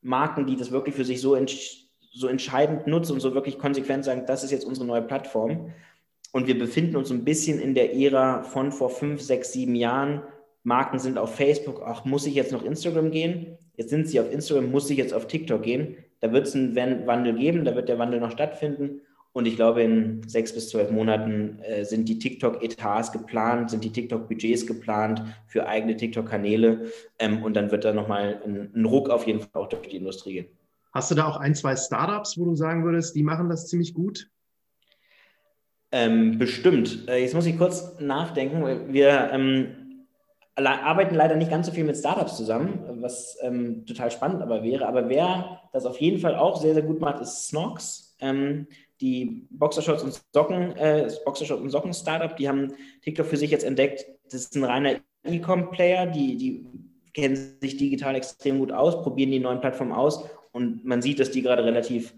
[0.01, 1.86] Marken, die das wirklich für sich so entscheiden
[2.17, 5.71] so entscheidend nutzen und so wirklich konsequent sagen, das ist jetzt unsere neue Plattform.
[6.31, 10.23] Und wir befinden uns ein bisschen in der Ära von vor fünf, sechs, sieben Jahren.
[10.63, 13.57] Marken sind auf Facebook, ach, muss ich jetzt noch Instagram gehen?
[13.75, 15.97] Jetzt sind sie auf Instagram, muss ich jetzt auf TikTok gehen?
[16.19, 19.01] Da wird es einen Wandel geben, da wird der Wandel noch stattfinden.
[19.33, 23.91] Und ich glaube, in sechs bis zwölf Monaten äh, sind die TikTok-Etats geplant, sind die
[23.91, 26.91] TikTok-Budgets geplant für eigene TikTok-Kanäle.
[27.19, 29.97] Ähm, und dann wird da nochmal ein, ein Ruck auf jeden Fall auch durch die
[29.97, 30.56] Industrie gehen.
[30.97, 33.93] Hast du da auch ein, zwei Startups, wo du sagen würdest, die machen das ziemlich
[33.93, 34.31] gut?
[35.91, 37.07] Ähm, bestimmt.
[37.07, 38.91] Äh, jetzt muss ich kurz nachdenken.
[38.91, 40.07] Wir ähm,
[40.55, 44.87] arbeiten leider nicht ganz so viel mit Startups zusammen, was ähm, total spannend aber wäre.
[44.87, 48.15] Aber wer das auf jeden Fall auch sehr, sehr gut macht, ist Snox.
[48.19, 48.65] Ähm,
[48.99, 53.65] die Boxershorts und Socken, äh, Boxershorts und Socken Startup, die haben TikTok für sich jetzt
[53.65, 54.07] entdeckt.
[54.31, 56.65] Das ist ein reiner E-Com-Player, die, die
[57.13, 61.29] kennen sich digital extrem gut aus, probieren die neuen Plattformen aus und man sieht, dass
[61.31, 62.13] die gerade relativ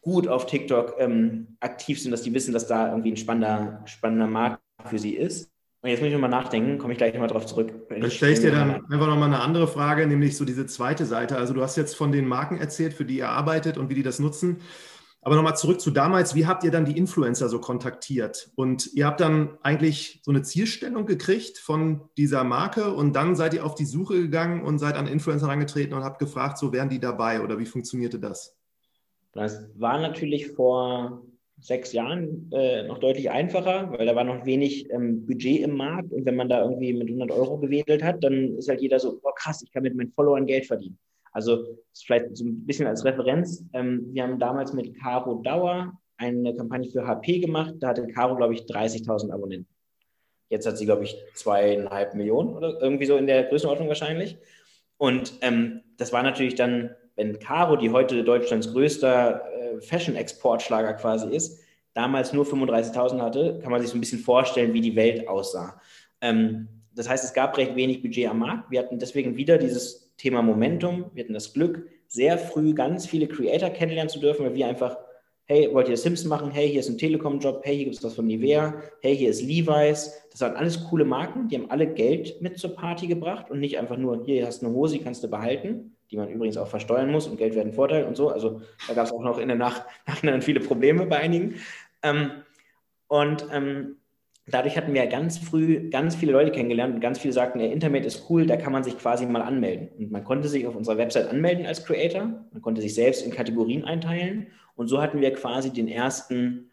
[0.00, 4.26] gut auf TikTok ähm, aktiv sind, dass die wissen, dass da irgendwie ein spannender, spannender
[4.26, 5.50] Markt für sie ist.
[5.82, 7.72] Und jetzt muss ich nochmal nachdenken, komme ich gleich nochmal drauf zurück.
[7.90, 11.36] Dann stelle ich dir dann einfach nochmal eine andere Frage, nämlich so diese zweite Seite.
[11.36, 14.02] Also du hast jetzt von den Marken erzählt, für die ihr arbeitet und wie die
[14.02, 14.62] das nutzen.
[15.20, 18.50] Aber nochmal zurück zu damals, wie habt ihr dann die Influencer so kontaktiert?
[18.54, 23.52] Und ihr habt dann eigentlich so eine Zielstellung gekriegt von dieser Marke und dann seid
[23.54, 26.88] ihr auf die Suche gegangen und seid an Influencer angetreten und habt gefragt, so wären
[26.88, 28.56] die dabei oder wie funktionierte das?
[29.32, 31.22] Das war natürlich vor
[31.60, 36.12] sechs Jahren äh, noch deutlich einfacher, weil da war noch wenig ähm, Budget im Markt
[36.12, 39.18] und wenn man da irgendwie mit 100 Euro gewedelt hat, dann ist halt jeder so,
[39.22, 40.98] oh krass, ich kann mit meinen Followern Geld verdienen.
[41.38, 43.64] Also vielleicht so ein bisschen als Referenz.
[43.72, 47.74] Ähm, wir haben damals mit Caro Dauer eine Kampagne für HP gemacht.
[47.78, 49.72] Da hatte Caro, glaube ich, 30.000 Abonnenten.
[50.48, 54.36] Jetzt hat sie, glaube ich, zweieinhalb Millionen oder irgendwie so in der Größenordnung wahrscheinlich.
[54.96, 61.28] Und ähm, das war natürlich dann, wenn Caro, die heute Deutschlands größter äh, Fashion-Exportschlager quasi
[61.28, 61.60] ist,
[61.94, 65.80] damals nur 35.000 hatte, kann man sich so ein bisschen vorstellen, wie die Welt aussah.
[66.20, 68.72] Ähm, das heißt, es gab recht wenig Budget am Markt.
[68.72, 71.06] Wir hatten deswegen wieder dieses Thema Momentum.
[71.14, 74.98] Wir hatten das Glück, sehr früh ganz viele Creator kennenlernen zu dürfen, weil wir einfach,
[75.44, 76.50] hey, wollt ihr Sims machen?
[76.50, 77.62] Hey, hier ist ein Telekom-Job.
[77.64, 78.82] Hey, hier gibt es was von Nivea.
[79.00, 80.12] Hey, hier ist Levi's.
[80.30, 81.48] Das waren alles coole Marken.
[81.48, 84.66] Die haben alle Geld mit zur Party gebracht und nicht einfach nur, hier hast du
[84.66, 87.72] eine Hose, die kannst du behalten, die man übrigens auch versteuern muss und Geld werden
[87.72, 88.28] Vorteil und so.
[88.28, 89.84] Also da gab es auch noch in der Nacht
[90.40, 91.54] viele Probleme bei einigen.
[92.02, 92.30] Ähm,
[93.06, 93.96] und ähm,
[94.50, 98.04] dadurch hatten wir ganz früh ganz viele Leute kennengelernt und ganz viele sagten, der Internet
[98.04, 99.88] ist cool, da kann man sich quasi mal anmelden.
[99.98, 103.32] Und man konnte sich auf unserer Website anmelden als Creator, man konnte sich selbst in
[103.32, 106.70] Kategorien einteilen und so hatten wir quasi den ersten,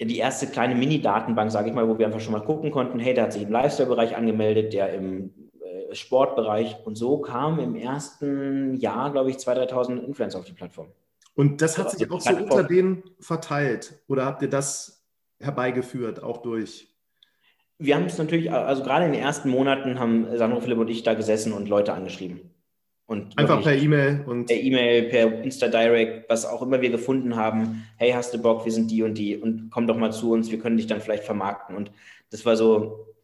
[0.00, 3.14] die erste kleine Mini-Datenbank, sage ich mal, wo wir einfach schon mal gucken konnten, hey,
[3.14, 6.78] der hat sich im Lifestyle-Bereich angemeldet, der im äh, Sportbereich.
[6.84, 10.88] Und so kamen im ersten Jahr, glaube ich, 2.000, 3.000 Influencer auf die Plattform.
[11.36, 14.02] Und das hat sich auch so unter denen verteilt?
[14.08, 14.93] Oder habt ihr das
[15.44, 16.88] herbeigeführt, auch durch?
[17.78, 21.02] Wir haben es natürlich, also gerade in den ersten Monaten haben Sandro, Philipp und ich
[21.02, 22.54] da gesessen und Leute angeschrieben.
[23.06, 24.46] Und Einfach per E-Mail und.
[24.46, 27.86] Per E-Mail, per Insta-Direct, was auch immer wir gefunden haben.
[27.96, 28.64] Hey, hast du Bock?
[28.64, 31.02] Wir sind die und die und komm doch mal zu uns, wir können dich dann
[31.02, 31.76] vielleicht vermarkten.
[31.76, 31.90] Und
[32.30, 33.14] das war so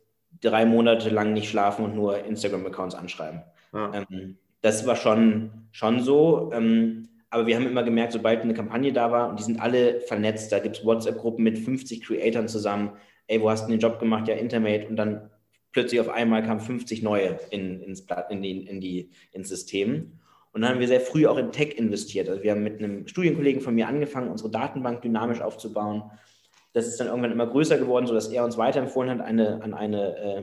[0.42, 3.42] drei Monate lang nicht schlafen und nur Instagram-Accounts anschreiben.
[3.72, 3.92] Ja.
[3.94, 6.50] Ähm, das war schon, schon so.
[6.52, 10.00] Ähm, aber wir haben immer gemerkt, sobald eine Kampagne da war, und die sind alle
[10.00, 12.92] vernetzt, da gibt es WhatsApp-Gruppen mit 50 Creatoren zusammen.
[13.28, 14.26] Ey, wo hast du den Job gemacht?
[14.26, 14.88] Ja, Intermate.
[14.88, 15.30] Und dann
[15.72, 20.18] plötzlich auf einmal kamen 50 neue in, ins, in, die, in die, ins System.
[20.52, 22.28] Und dann haben wir sehr früh auch in Tech investiert.
[22.28, 26.10] Also wir haben mit einem Studienkollegen von mir angefangen, unsere Datenbank dynamisch aufzubauen.
[26.72, 30.16] Das ist dann irgendwann immer größer geworden, sodass er uns weiterempfohlen hat eine, an eine
[30.16, 30.42] äh,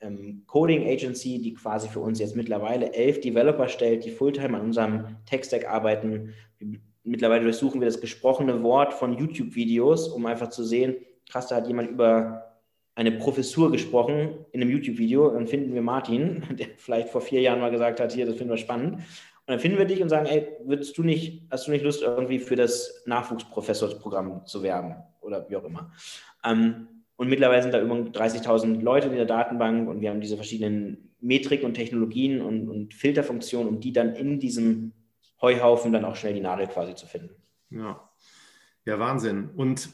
[0.00, 4.66] ähm, Coding Agency, die quasi für uns jetzt mittlerweile elf Developer stellt, die Fulltime an
[4.66, 6.34] unserem Tech-Stack arbeiten.
[7.02, 10.96] Mittlerweile durchsuchen wir das gesprochene Wort von YouTube-Videos, um einfach zu sehen,
[11.28, 12.42] krass, da hat jemand über
[12.94, 17.60] eine Professur gesprochen in einem YouTube-Video, dann finden wir Martin, der vielleicht vor vier Jahren
[17.60, 18.94] mal gesagt hat, hier, das finden wir spannend.
[18.94, 22.02] Und dann finden wir dich und sagen, ey, würdest du nicht, hast du nicht Lust,
[22.02, 25.92] irgendwie für das Nachwuchsprofessorsprogramm zu werben oder wie auch immer?
[26.44, 30.36] Ähm, und mittlerweile sind da über 30.000 Leute in der Datenbank und wir haben diese
[30.36, 34.92] verschiedenen Metriken und Technologien und, und Filterfunktionen, um die dann in diesem
[35.40, 37.34] Heuhaufen dann auch schnell die Nadel quasi zu finden.
[37.70, 38.08] Ja,
[38.84, 39.50] ja Wahnsinn.
[39.56, 39.88] Und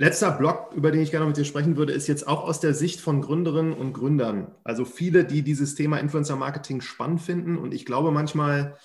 [0.00, 2.72] Letzter Block, über den ich gerne mit dir sprechen würde, ist jetzt auch aus der
[2.72, 4.54] Sicht von Gründerinnen und Gründern.
[4.62, 7.58] Also viele, die dieses Thema Influencer Marketing spannend finden.
[7.58, 8.76] Und ich glaube manchmal,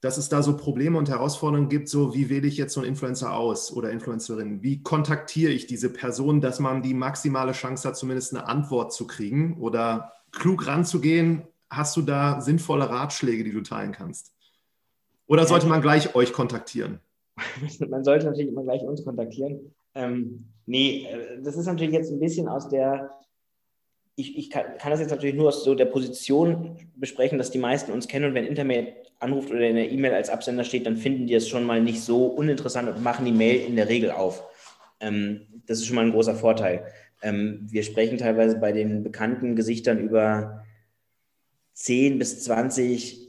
[0.00, 2.88] dass es da so Probleme und Herausforderungen gibt, so wie wähle ich jetzt so einen
[2.88, 4.62] Influencer aus oder Influencerin?
[4.62, 9.06] Wie kontaktiere ich diese Person, dass man die maximale Chance hat, zumindest eine Antwort zu
[9.06, 11.42] kriegen oder klug ranzugehen?
[11.68, 14.32] Hast du da sinnvolle Ratschläge, die du teilen kannst?
[15.26, 17.00] Oder sollte man gleich euch kontaktieren?
[17.88, 19.74] Man sollte natürlich immer gleich uns kontaktieren.
[19.94, 23.10] Ähm, nee, äh, das ist natürlich jetzt ein bisschen aus der,
[24.16, 27.58] ich, ich kann, kann, das jetzt natürlich nur aus so der Position besprechen, dass die
[27.58, 30.96] meisten uns kennen und wenn Internet anruft oder in der E-Mail als Absender steht, dann
[30.96, 34.10] finden die es schon mal nicht so uninteressant und machen die Mail in der Regel
[34.10, 34.42] auf.
[35.00, 36.84] Ähm, das ist schon mal ein großer Vorteil.
[37.22, 40.64] Ähm, wir sprechen teilweise bei den bekannten Gesichtern über
[41.74, 43.28] 10 bis 20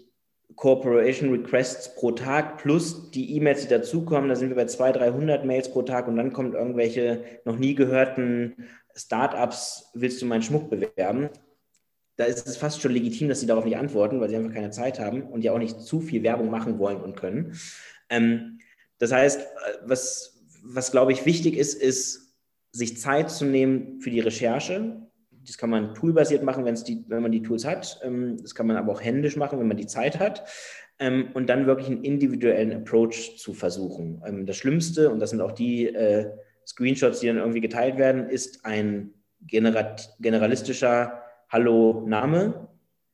[0.56, 4.30] Corporation Requests pro Tag plus die E-Mails, die dazukommen.
[4.30, 7.76] Da sind wir bei 200, 300 Mails pro Tag und dann kommt irgendwelche noch nie
[7.76, 8.56] gehörten
[8.96, 11.30] Startups, willst du meinen Schmuck bewerben?
[12.18, 14.72] Da ist es fast schon legitim, dass sie darauf nicht antworten, weil sie einfach keine
[14.72, 17.58] Zeit haben und ja auch nicht zu viel Werbung machen wollen und können.
[18.10, 18.60] Ähm,
[19.00, 19.42] das heißt,
[19.86, 22.36] was, was glaube ich wichtig ist, ist,
[22.74, 25.02] sich Zeit zu nehmen für die Recherche,
[25.46, 28.00] das kann man toolbasiert machen, die, wenn man die Tools hat.
[28.04, 30.48] Ähm, das kann man aber auch händisch machen, wenn man die Zeit hat.
[31.00, 34.22] Ähm, und dann wirklich einen individuellen Approach zu versuchen.
[34.26, 36.30] Ähm, das Schlimmste, und das sind auch die äh,
[36.68, 39.14] Screenshots, die dann irgendwie geteilt werden, ist ein
[39.48, 41.21] generalistischer
[41.52, 42.68] Hallo-Name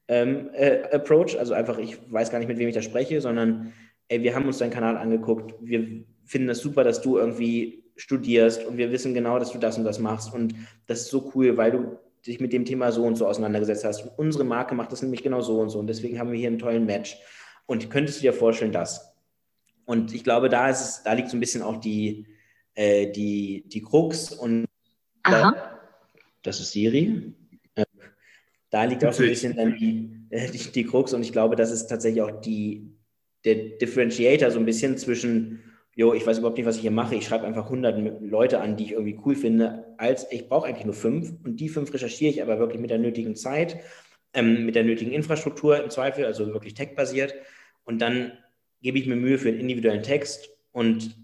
[0.08, 1.38] äh, Approach.
[1.38, 3.74] Also einfach, ich weiß gar nicht, mit wem ich da spreche, sondern
[4.08, 8.66] ey, wir haben uns deinen Kanal angeguckt, wir finden es super, dass du irgendwie studierst
[8.66, 10.54] und wir wissen genau, dass du das und das machst und
[10.86, 14.04] das ist so cool, weil du dich mit dem Thema so und so auseinandergesetzt hast.
[14.04, 15.80] Und unsere Marke macht das nämlich genau so und so.
[15.80, 17.18] Und deswegen haben wir hier einen tollen Match.
[17.66, 19.14] Und könntest du dir vorstellen, das?
[19.86, 22.28] Und ich glaube, da, ist es, da liegt so ein bisschen auch die,
[22.76, 24.34] äh, die, die Krux.
[24.34, 24.66] Und
[25.24, 25.80] da,
[26.44, 27.34] das ist Siri.
[28.70, 31.14] Da liegt auch so ein bisschen dann die, äh, die, die Krux.
[31.14, 32.92] Und ich glaube, das ist tatsächlich auch die,
[33.46, 35.64] der Differentiator so ein bisschen zwischen
[35.98, 37.16] jo, ich weiß überhaupt nicht, was ich hier mache.
[37.16, 40.86] Ich schreibe einfach 100 Leute an, die ich irgendwie cool finde, als ich brauche eigentlich
[40.86, 41.34] nur fünf.
[41.44, 43.80] Und die fünf recherchiere ich aber wirklich mit der nötigen Zeit,
[44.34, 47.34] ähm, mit der nötigen Infrastruktur im Zweifel, also wirklich tech-basiert.
[47.84, 48.32] Und dann
[48.84, 51.18] gebe ich mir Mühe für einen individuellen Text und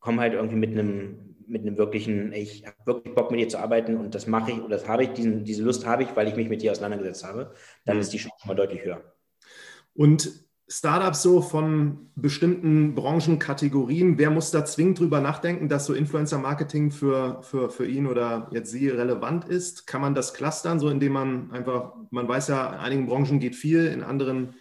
[0.00, 3.58] komme halt irgendwie mit einem mit einem wirklichen, ich habe wirklich Bock mit dir zu
[3.58, 6.28] arbeiten und das mache ich oder das habe ich, diesen, diese Lust habe ich, weil
[6.28, 7.52] ich mich mit dir auseinandergesetzt habe,
[7.84, 8.02] dann mhm.
[8.02, 9.02] ist die Chance mal deutlich höher.
[9.94, 16.90] Und Startups so von bestimmten Branchenkategorien, wer muss da zwingend drüber nachdenken, dass so Influencer-Marketing
[16.90, 19.86] für, für, für ihn oder jetzt sie relevant ist?
[19.86, 23.56] Kann man das clustern, so indem man einfach, man weiß ja, in einigen Branchen geht
[23.56, 24.54] viel, in anderen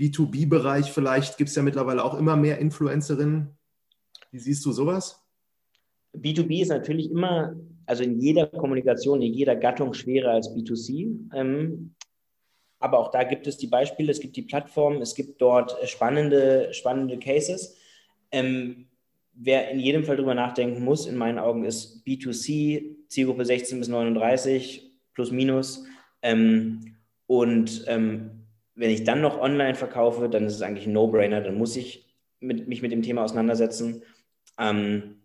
[0.00, 3.58] B2B-Bereich vielleicht gibt es ja mittlerweile auch immer mehr Influencerinnen.
[4.30, 5.21] Wie siehst du sowas?
[6.14, 7.54] B2B ist natürlich immer,
[7.86, 11.34] also in jeder Kommunikation, in jeder Gattung schwerer als B2C.
[11.34, 11.94] Ähm,
[12.78, 16.72] aber auch da gibt es die Beispiele, es gibt die Plattform, es gibt dort spannende,
[16.72, 17.76] spannende Cases.
[18.30, 18.88] Ähm,
[19.32, 23.88] wer in jedem Fall drüber nachdenken muss, in meinen Augen, ist B2C, Zielgruppe 16 bis
[23.88, 25.84] 39, plus minus.
[26.22, 26.96] Ähm,
[27.26, 31.56] Und ähm, wenn ich dann noch online verkaufe, dann ist es eigentlich ein No-Brainer, dann
[31.56, 34.02] muss ich mit, mich mit dem Thema auseinandersetzen.
[34.58, 35.21] Ähm,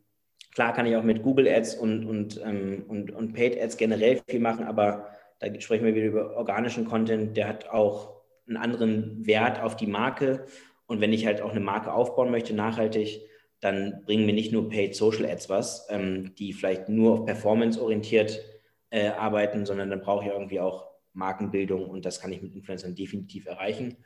[0.58, 4.20] klar kann ich auch mit Google Ads und, und, ähm, und, und Paid Ads generell
[4.28, 5.06] viel machen, aber
[5.38, 9.86] da sprechen wir wieder über organischen Content, der hat auch einen anderen Wert auf die
[9.86, 10.46] Marke.
[10.88, 13.22] Und wenn ich halt auch eine Marke aufbauen möchte, nachhaltig,
[13.60, 17.80] dann bringen mir nicht nur Paid Social Ads was, ähm, die vielleicht nur auf Performance
[17.80, 18.44] orientiert
[18.90, 22.96] äh, arbeiten, sondern dann brauche ich irgendwie auch Markenbildung und das kann ich mit Influencern
[22.96, 23.98] definitiv erreichen.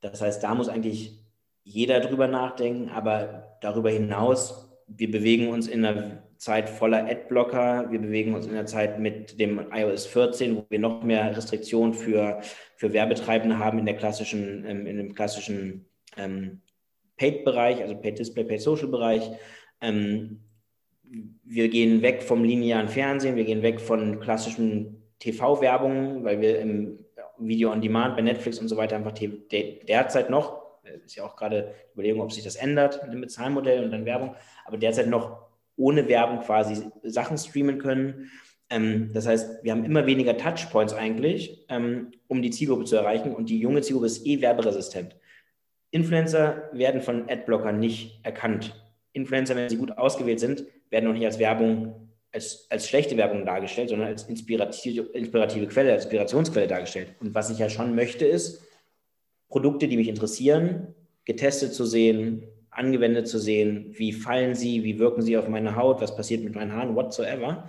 [0.00, 1.24] Das heißt, da muss eigentlich
[1.64, 7.98] jeder drüber nachdenken, aber darüber hinaus, wir bewegen uns in einer Zeit voller Adblocker, wir
[7.98, 12.40] bewegen uns in einer Zeit mit dem iOS 14, wo wir noch mehr Restriktionen für,
[12.76, 16.62] für Werbetreibende haben in der klassischen, ähm, in dem klassischen ähm,
[17.16, 19.30] Paid-Bereich, also Paid Display, Paid Social-Bereich.
[19.80, 20.40] Ähm,
[21.44, 26.98] wir gehen weg vom linearen Fernsehen, wir gehen weg von klassischen TV-Werbungen, weil wir im
[27.38, 30.67] Video on Demand bei Netflix und so weiter einfach derzeit noch,
[31.04, 34.04] ist ja auch gerade die Überlegung, ob sich das ändert mit dem Bezahlmodell und dann
[34.04, 38.30] Werbung, aber derzeit noch ohne Werbung quasi Sachen streamen können.
[38.70, 43.34] Ähm, das heißt, wir haben immer weniger Touchpoints eigentlich, ähm, um die Zielgruppe zu erreichen
[43.34, 45.16] und die junge Zielgruppe ist eh werberesistent.
[45.90, 48.74] Influencer werden von Adblockern nicht erkannt.
[49.12, 53.46] Influencer, wenn sie gut ausgewählt sind, werden noch nicht als Werbung, als, als schlechte Werbung
[53.46, 57.14] dargestellt, sondern als inspirative, inspirative Quelle, als Inspirationsquelle dargestellt.
[57.20, 58.62] Und was ich ja schon möchte, ist,
[59.48, 65.22] Produkte, die mich interessieren, getestet zu sehen, angewendet zu sehen, wie fallen sie, wie wirken
[65.22, 67.68] sie auf meine Haut, was passiert mit meinen Haaren, whatsoever.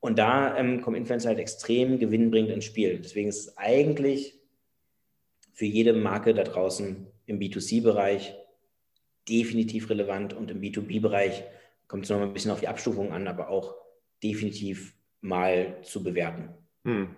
[0.00, 2.98] Und da ähm, kommen Influencer halt extrem gewinnbringend ins Spiel.
[2.98, 4.38] Deswegen ist es eigentlich
[5.52, 8.34] für jede Marke da draußen im B2C-Bereich
[9.28, 11.44] definitiv relevant und im B2B-Bereich
[11.88, 13.74] kommt es noch ein bisschen auf die Abstufung an, aber auch
[14.22, 16.50] definitiv mal zu bewerten.
[16.84, 17.16] Hm.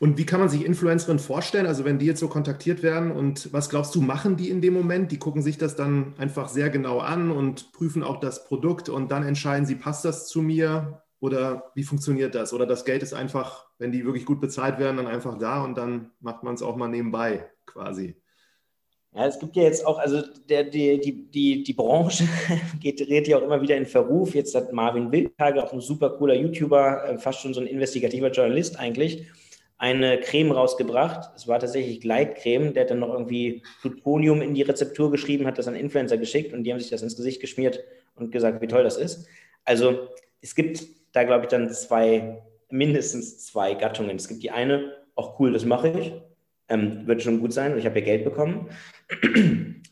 [0.00, 1.66] Und wie kann man sich Influencerinnen vorstellen?
[1.66, 4.74] Also wenn die jetzt so kontaktiert werden und was glaubst du, machen die in dem
[4.74, 5.12] Moment?
[5.12, 9.10] Die gucken sich das dann einfach sehr genau an und prüfen auch das Produkt und
[9.10, 12.52] dann entscheiden sie, passt das zu mir oder wie funktioniert das?
[12.52, 15.78] Oder das Geld ist einfach, wenn die wirklich gut bezahlt werden, dann einfach da und
[15.78, 18.16] dann macht man es auch mal nebenbei quasi.
[19.14, 22.24] Ja, es gibt ja jetzt auch, also der, die, die, die, die Branche
[22.80, 24.34] geht, redet ja auch immer wieder in Verruf.
[24.34, 28.32] Jetzt hat Marvin Wildtage, auch ein super cooler YouTuber, äh, fast schon so ein investigativer
[28.32, 29.24] Journalist eigentlich,
[29.76, 31.30] eine Creme rausgebracht.
[31.36, 32.72] Es war tatsächlich Gleitcreme.
[32.74, 36.52] Der hat dann noch irgendwie Plutonium in die Rezeptur geschrieben, hat das an Influencer geschickt
[36.52, 37.82] und die haben sich das ins Gesicht geschmiert
[38.14, 39.26] und gesagt, wie toll das ist.
[39.64, 40.08] Also
[40.40, 44.16] es gibt da, glaube ich, dann zwei, mindestens zwei Gattungen.
[44.16, 46.12] Es gibt die eine, auch cool, das mache ich
[46.68, 48.68] ähm, wird schon gut sein und ich habe ja Geld bekommen.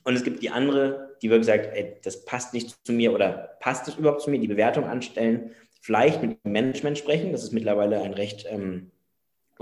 [0.04, 3.56] Und es gibt die andere, die wirklich sagt, ey, das passt nicht zu mir oder
[3.60, 7.52] passt es überhaupt zu mir, die Bewertung anstellen, vielleicht mit dem Management sprechen, das ist
[7.52, 8.90] mittlerweile ein recht, ähm,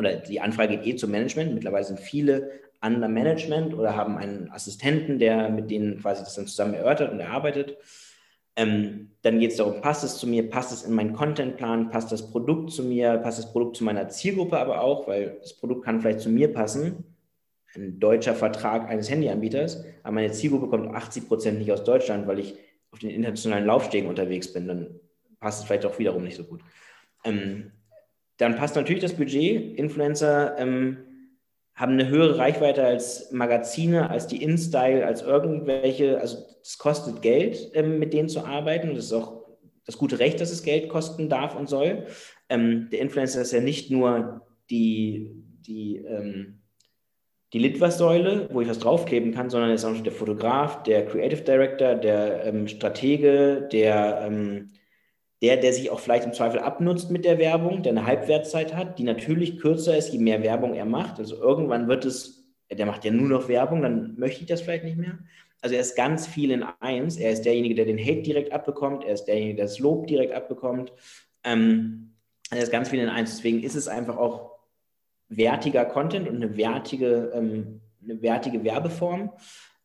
[0.01, 4.17] oder die Anfrage geht eh zum Management, mittlerweile sind viele an der Management oder haben
[4.17, 7.77] einen Assistenten, der mit denen quasi das dann zusammen erörtert und erarbeitet.
[8.57, 12.11] Ähm, dann geht es darum, passt es zu mir, passt es in meinen Contentplan, passt
[12.11, 15.85] das Produkt zu mir, passt das Produkt zu meiner Zielgruppe aber auch, weil das Produkt
[15.85, 17.05] kann vielleicht zu mir passen.
[17.77, 22.39] Ein deutscher Vertrag eines Handyanbieters, aber meine Zielgruppe kommt 80 Prozent nicht aus Deutschland, weil
[22.39, 22.57] ich
[22.91, 24.67] auf den internationalen Laufstegen unterwegs bin.
[24.67, 25.01] Dann
[25.39, 26.63] passt es vielleicht auch wiederum nicht so gut.
[27.25, 27.71] Ähm,
[28.41, 29.79] dann passt natürlich das Budget.
[29.79, 30.97] Influencer ähm,
[31.75, 37.71] haben eine höhere Reichweite als Magazine, als die InStyle, als irgendwelche, also es kostet Geld,
[37.75, 38.95] ähm, mit denen zu arbeiten.
[38.95, 39.47] Das ist auch
[39.85, 42.07] das gute Recht, dass es Geld kosten darf und soll.
[42.49, 45.31] Ähm, der Influencer ist ja nicht nur die,
[45.67, 46.63] die, ähm,
[47.53, 51.43] die Litwas-Säule, wo ich was draufkleben kann, sondern er ist auch der Fotograf, der Creative
[51.43, 54.71] Director, der ähm, Stratege, der ähm,
[55.43, 58.99] der, der sich auch vielleicht im Zweifel abnutzt mit der Werbung, der eine Halbwertszeit hat,
[58.99, 61.19] die natürlich kürzer ist, je mehr Werbung er macht.
[61.19, 64.85] Also irgendwann wird es, der macht ja nur noch Werbung, dann möchte ich das vielleicht
[64.85, 65.19] nicht mehr.
[65.63, 67.17] Also er ist ganz viel in eins.
[67.17, 69.05] Er ist derjenige, der den Hate direkt abbekommt.
[69.05, 70.93] Er ist derjenige, der das Lob direkt abbekommt.
[71.45, 72.15] Ähm,
[72.51, 73.37] er ist ganz viel in eins.
[73.37, 74.59] Deswegen ist es einfach auch
[75.29, 79.33] wertiger Content und eine wertige, ähm, eine wertige Werbeform.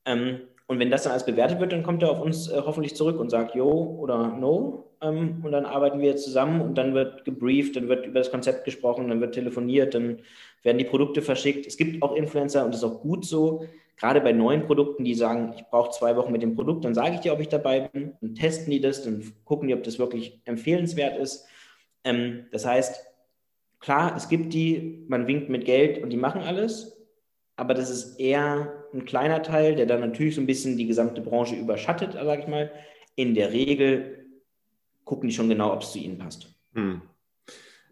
[0.06, 2.96] Ähm, und wenn das dann alles bewertet wird, dann kommt er auf uns äh, hoffentlich
[2.96, 4.95] zurück und sagt, yo oder no.
[5.06, 8.66] Ähm, und dann arbeiten wir zusammen und dann wird gebrieft, dann wird über das Konzept
[8.66, 10.20] gesprochen, dann wird telefoniert, dann
[10.64, 11.68] werden die Produkte verschickt.
[11.68, 13.66] Es gibt auch Influencer und das ist auch gut so,
[13.98, 17.16] gerade bei neuen Produkten, die sagen, ich brauche zwei Wochen mit dem Produkt, dann sage
[17.16, 20.00] ich dir, ob ich dabei bin, dann testen die das, dann gucken die, ob das
[20.00, 21.46] wirklich empfehlenswert ist.
[22.04, 23.06] Ähm, das heißt,
[23.80, 26.98] klar, es gibt die, man winkt mit Geld und die machen alles,
[27.58, 31.22] aber das ist eher ein kleiner Teil, der dann natürlich so ein bisschen die gesamte
[31.22, 32.72] Branche überschattet, sage ich mal.
[33.16, 34.25] In der Regel
[35.06, 36.54] gucken die schon genau, ob es zu ihnen passt.
[36.74, 37.02] Hm.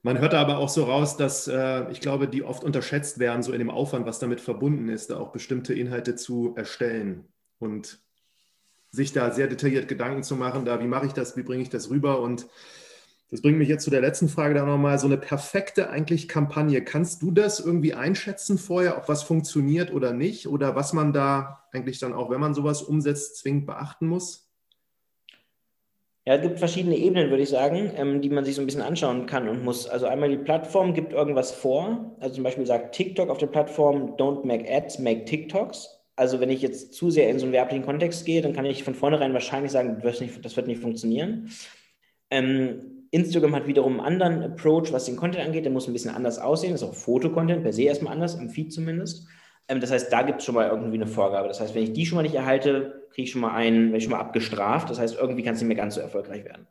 [0.02, 3.54] Man hört aber auch so raus, dass äh, ich glaube, die oft unterschätzt werden, so
[3.54, 7.24] in dem Aufwand, was damit verbunden ist, da auch bestimmte Inhalte zu erstellen
[7.60, 8.00] und
[8.92, 11.70] sich da sehr detailliert Gedanken zu machen, da wie mache ich das, wie bringe ich
[11.70, 12.48] das rüber und
[13.34, 15.00] das bringt mich jetzt zu der letzten Frage da nochmal.
[15.00, 16.84] So eine perfekte eigentlich Kampagne.
[16.84, 20.48] Kannst du das irgendwie einschätzen vorher, ob was funktioniert oder nicht?
[20.48, 24.43] Oder was man da eigentlich dann auch, wenn man sowas umsetzt, zwingend beachten muss?
[26.26, 28.82] Ja, es gibt verschiedene Ebenen, würde ich sagen, ähm, die man sich so ein bisschen
[28.82, 29.88] anschauen kann und muss.
[29.88, 32.16] Also einmal die Plattform gibt irgendwas vor.
[32.22, 36.00] Also zum Beispiel sagt TikTok auf der Plattform, don't make ads, make TikToks.
[36.16, 38.84] Also wenn ich jetzt zu sehr in so einen werblichen Kontext gehe, dann kann ich
[38.84, 41.50] von vornherein wahrscheinlich sagen, das wird nicht, das wird nicht funktionieren.
[42.30, 45.66] Ähm, Instagram hat wiederum einen anderen Approach, was den Content angeht.
[45.66, 46.72] Der muss ein bisschen anders aussehen.
[46.72, 49.28] Das ist auch Fotocontent per se erstmal anders, im Feed zumindest.
[49.68, 51.48] Ähm, das heißt, da gibt es schon mal irgendwie eine Vorgabe.
[51.48, 53.98] Das heißt, wenn ich die schon mal nicht erhalte, kriege ich schon mal einen, werde
[53.98, 54.90] ich schon mal abgestraft.
[54.90, 56.68] Das heißt, irgendwie kann es nicht mehr ganz so erfolgreich werden.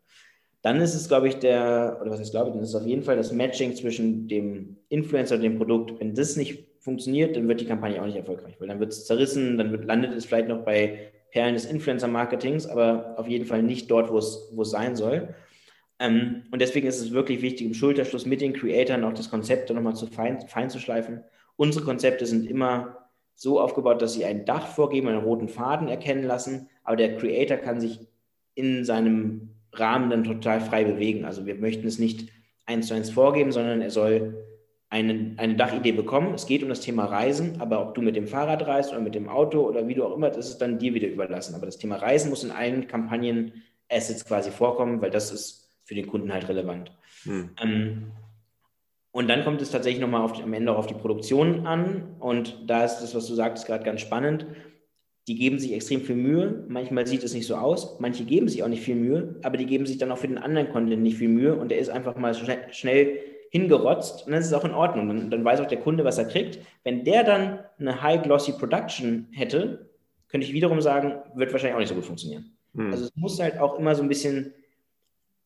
[0.63, 2.87] Dann ist es, glaube ich, der, oder was heißt, glaube ich, dann ist es auf
[2.87, 5.99] jeden Fall das Matching zwischen dem Influencer und dem Produkt.
[5.99, 9.07] Wenn das nicht funktioniert, dann wird die Kampagne auch nicht erfolgreich, weil dann wird es
[9.07, 13.63] zerrissen, dann wird, landet es vielleicht noch bei Perlen des Influencer-Marketings, aber auf jeden Fall
[13.63, 15.35] nicht dort, wo es, wo es sein soll.
[15.99, 19.71] Ähm, und deswegen ist es wirklich wichtig, im Schulterschluss mit den Creatoren auch das Konzept
[19.71, 21.25] nochmal zu fein, fein zu schleifen
[21.57, 26.25] Unsere Konzepte sind immer so aufgebaut, dass sie ein Dach vorgeben, einen roten Faden erkennen
[26.25, 28.01] lassen, aber der Creator kann sich
[28.55, 31.25] in seinem Rahmen dann total frei bewegen.
[31.25, 32.29] Also wir möchten es nicht
[32.67, 34.45] eins zu eins vorgeben, sondern er soll
[34.91, 36.35] eine, eine Dachidee bekommen.
[36.35, 39.15] Es geht um das Thema Reisen, aber ob du mit dem Fahrrad reist oder mit
[39.15, 41.55] dem Auto oder wie du auch immer, das ist dann dir wieder überlassen.
[41.55, 45.95] Aber das Thema Reisen muss in allen Kampagnen Assets quasi vorkommen, weil das ist für
[45.95, 46.93] den Kunden halt relevant.
[47.25, 47.51] Hm.
[47.63, 48.13] Ähm,
[49.13, 52.17] und dann kommt es tatsächlich nochmal auf am Ende auch auf die Produktion an.
[52.19, 54.47] Und da ist das, was du sagtest, gerade ganz spannend.
[55.29, 56.65] Die geben sich extrem viel Mühe.
[56.69, 58.01] Manchmal sieht es nicht so aus.
[58.01, 60.39] Manche geben sich auch nicht viel Mühe, aber die geben sich dann auch für den
[60.39, 61.55] anderen Content nicht viel Mühe.
[61.55, 63.19] Und der ist einfach mal schnell, schnell
[63.51, 64.27] hingerotzt.
[64.27, 65.09] Und dann ist es auch in Ordnung.
[65.09, 66.59] Dann, dann weiß auch der Kunde, was er kriegt.
[66.83, 69.91] Wenn der dann eine High-Glossy Production hätte,
[70.29, 72.57] könnte ich wiederum sagen, wird wahrscheinlich auch nicht so gut funktionieren.
[72.75, 72.91] Hm.
[72.91, 74.55] Also es muss halt auch immer so ein bisschen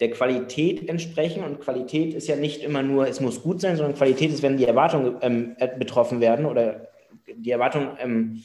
[0.00, 1.44] der Qualität entsprechen.
[1.44, 4.56] Und Qualität ist ja nicht immer nur, es muss gut sein, sondern Qualität ist, wenn
[4.56, 6.88] die Erwartungen ähm, äh, betroffen werden oder
[7.34, 8.42] die Erwartungen, ähm,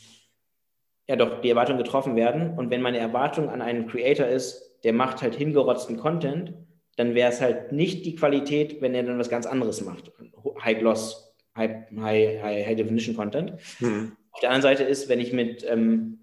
[1.08, 2.58] ja doch, die Erwartungen getroffen werden.
[2.58, 6.54] Und wenn meine Erwartung an einen Creator ist, der macht halt hingerotzten Content,
[6.98, 10.12] dann wäre es halt nicht die Qualität, wenn er dann was ganz anderes macht.
[10.64, 13.54] High Gloss, High, High, High, High Definition Content.
[13.78, 14.14] Hm.
[14.32, 16.21] Auf der anderen Seite ist, wenn ich mit ähm,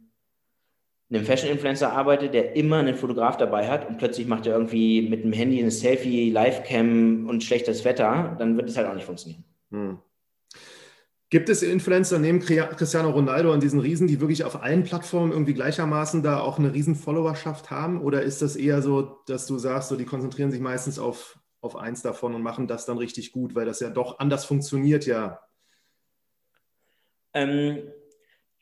[1.11, 5.25] einem Fashion-Influencer arbeitet, der immer einen Fotograf dabei hat und plötzlich macht er irgendwie mit
[5.25, 9.45] dem Handy eine Selfie, Livecam und schlechtes Wetter, dann wird es halt auch nicht funktionieren.
[9.71, 9.99] Hm.
[11.31, 15.53] Gibt es Influencer neben Cristiano Ronaldo und diesen Riesen, die wirklich auf allen Plattformen irgendwie
[15.53, 18.01] gleichermaßen da auch eine riesen Followerschaft haben?
[18.01, 21.77] Oder ist das eher so, dass du sagst, so, die konzentrieren sich meistens auf, auf
[21.77, 25.41] eins davon und machen das dann richtig gut, weil das ja doch anders funktioniert, ja?
[27.35, 27.83] Ähm,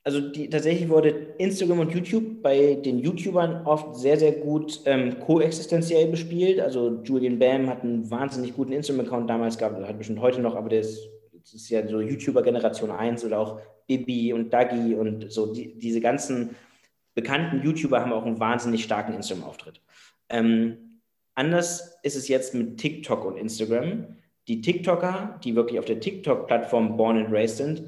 [0.06, 5.18] also die, tatsächlich wurde Instagram und YouTube bei den YouTubern oft sehr, sehr gut ähm,
[5.18, 6.60] koexistenziell bespielt.
[6.60, 10.68] Also Julian Bam hat einen wahnsinnig guten Instagram-Account damals gehabt, hat bestimmt heute noch, aber
[10.68, 15.52] der ist, das ist ja so YouTuber-Generation 1 oder auch Bibi und Dagi und so
[15.52, 16.50] die, diese ganzen
[17.16, 19.80] bekannten YouTuber haben auch einen wahnsinnig starken Instagram-Auftritt.
[20.28, 21.00] Ähm,
[21.34, 24.06] anders ist es jetzt mit TikTok und Instagram.
[24.46, 27.82] Die TikToker, die wirklich auf der TikTok-Plattform born and raised sind,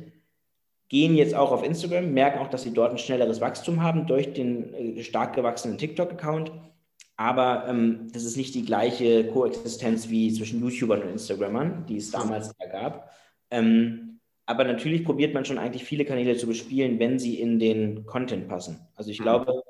[0.89, 4.33] gehen jetzt auch auf Instagram, merken auch, dass sie dort ein schnelleres Wachstum haben durch
[4.33, 6.53] den äh, stark gewachsenen TikTok-Account.
[7.17, 12.11] Aber ähm, das ist nicht die gleiche Koexistenz wie zwischen YouTubern und Instagrammern, die es
[12.11, 13.11] damals da gab.
[13.51, 18.07] Ähm, aber natürlich probiert man schon eigentlich viele Kanäle zu bespielen, wenn sie in den
[18.07, 18.81] Content passen.
[18.95, 19.25] Also ich mhm.
[19.25, 19.63] glaube,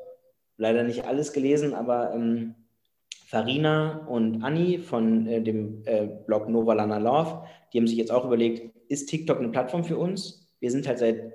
[0.56, 2.54] leider nicht alles gelesen, aber ähm,
[3.26, 8.24] Farina und Anni von äh, dem äh, Blog Novalana Love, die haben sich jetzt auch
[8.24, 10.37] überlegt, ist TikTok eine Plattform für uns?
[10.60, 11.32] Wir sind halt seit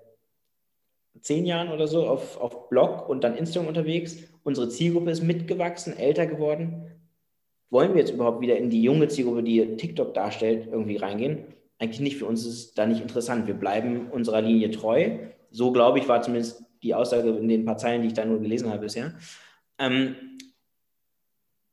[1.22, 4.18] zehn Jahren oder so auf, auf Blog und dann Instagram unterwegs.
[4.44, 6.92] Unsere Zielgruppe ist mitgewachsen, älter geworden.
[7.70, 11.46] Wollen wir jetzt überhaupt wieder in die junge Zielgruppe, die TikTok darstellt, irgendwie reingehen?
[11.80, 12.18] Eigentlich nicht.
[12.18, 13.48] Für uns ist es da nicht interessant.
[13.48, 15.18] Wir bleiben unserer Linie treu.
[15.50, 18.40] So, glaube ich, war zumindest die Aussage in den paar Zeilen, die ich da nur
[18.40, 19.14] gelesen habe bisher.
[19.80, 20.16] Ähm,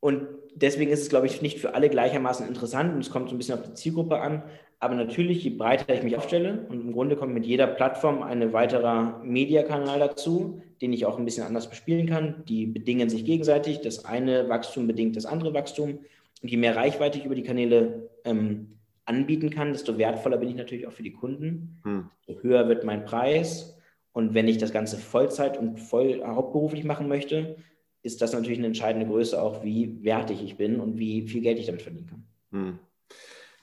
[0.00, 3.34] und deswegen ist es, glaube ich, nicht für alle gleichermaßen interessant und es kommt so
[3.34, 4.42] ein bisschen auf die Zielgruppe an.
[4.82, 8.54] Aber natürlich, je breiter ich mich aufstelle und im Grunde kommt mit jeder Plattform ein
[8.54, 12.44] weiterer Mediakanal dazu, den ich auch ein bisschen anders bespielen kann.
[12.48, 13.82] Die bedingen sich gegenseitig.
[13.82, 15.98] Das eine Wachstum bedingt das andere Wachstum.
[16.42, 20.56] Und je mehr Reichweite ich über die Kanäle ähm, anbieten kann, desto wertvoller bin ich
[20.56, 21.78] natürlich auch für die Kunden.
[21.82, 22.08] Hm.
[22.26, 23.76] Desto höher wird mein Preis.
[24.12, 27.56] Und wenn ich das Ganze Vollzeit und voll hauptberuflich machen möchte,
[28.02, 31.58] ist das natürlich eine entscheidende Größe auch, wie wertig ich bin und wie viel Geld
[31.58, 32.24] ich damit verdienen kann.
[32.52, 32.78] Hm.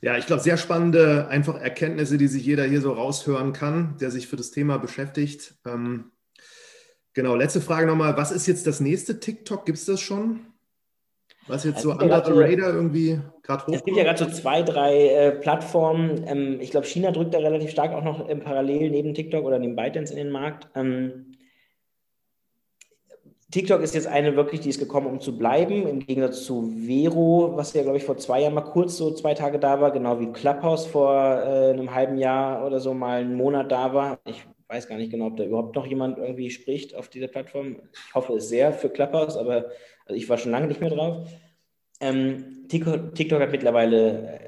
[0.01, 4.11] Ja, ich glaube, sehr spannende einfach Erkenntnisse, die sich jeder hier so raushören kann, der
[4.11, 5.55] sich für das Thema beschäftigt.
[5.65, 6.11] Ähm,
[7.13, 8.15] genau, letzte Frage nochmal.
[8.15, 9.65] Was ist jetzt das nächste TikTok?
[9.65, 10.41] Gibt es das schon?
[11.47, 13.73] Was jetzt so under the radar irgendwie gerade hoch?
[13.73, 16.25] Es gibt ja gerade so zwei, drei äh, Plattformen.
[16.27, 19.57] Ähm, ich glaube, China drückt da relativ stark auch noch ähm, parallel neben TikTok oder
[19.57, 20.67] neben ByteDance in den Markt.
[20.75, 21.26] Ähm,
[23.49, 27.53] TikTok ist jetzt eine wirklich, die ist gekommen, um zu bleiben, im Gegensatz zu Vero,
[27.55, 30.19] was ja, glaube ich, vor zwei Jahren mal kurz so zwei Tage da war, genau
[30.19, 34.19] wie Clubhouse vor äh, einem halben Jahr oder so mal einen Monat da war.
[34.25, 37.77] Ich weiß gar nicht genau, ob da überhaupt noch jemand irgendwie spricht auf dieser Plattform.
[37.93, 39.67] Ich hoffe es sehr für Clubhouse, aber
[40.05, 41.25] also ich war schon lange nicht mehr drauf.
[42.01, 44.39] Ähm, TikTok, TikTok, hat mittlerweile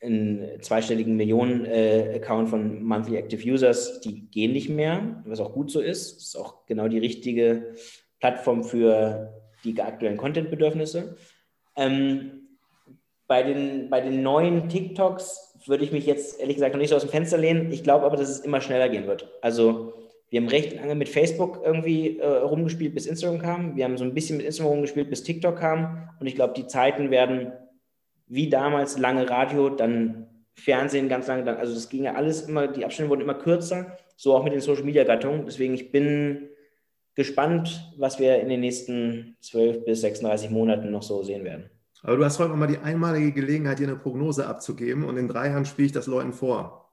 [0.00, 4.02] äh, einen zweistelligen Millionen-Account äh, von Monthly Active Users.
[4.02, 6.16] Die gehen nicht mehr, was auch gut so ist.
[6.16, 7.72] Das ist auch genau die richtige
[8.20, 9.32] Plattform für
[9.64, 11.16] die aktuellen Content-Bedürfnisse.
[11.76, 12.48] Ähm,
[13.26, 16.96] bei, den, bei den neuen TikToks würde ich mich jetzt ehrlich gesagt noch nicht so
[16.96, 17.72] aus dem Fenster lehnen.
[17.72, 19.28] Ich glaube aber, dass es immer schneller gehen wird.
[19.42, 19.92] Also
[20.28, 23.76] wir haben recht lange mit Facebook irgendwie äh, rumgespielt, bis Instagram kam.
[23.76, 26.08] Wir haben so ein bisschen mit Instagram rumgespielt, bis TikTok kam.
[26.20, 27.52] Und ich glaube, die Zeiten werden
[28.26, 31.44] wie damals lange Radio, dann Fernsehen ganz lange.
[31.44, 33.98] Dann, also das ging ja alles immer, die Abstände wurden immer kürzer.
[34.16, 35.44] So auch mit den Social Media Gattungen.
[35.44, 36.48] Deswegen ich bin
[37.16, 41.70] gespannt, was wir in den nächsten 12 bis 36 Monaten noch so sehen werden.
[42.02, 45.48] Aber du hast heute mal die einmalige Gelegenheit, hier eine Prognose abzugeben und in drei
[45.48, 46.92] Jahren spiele ich das Leuten vor.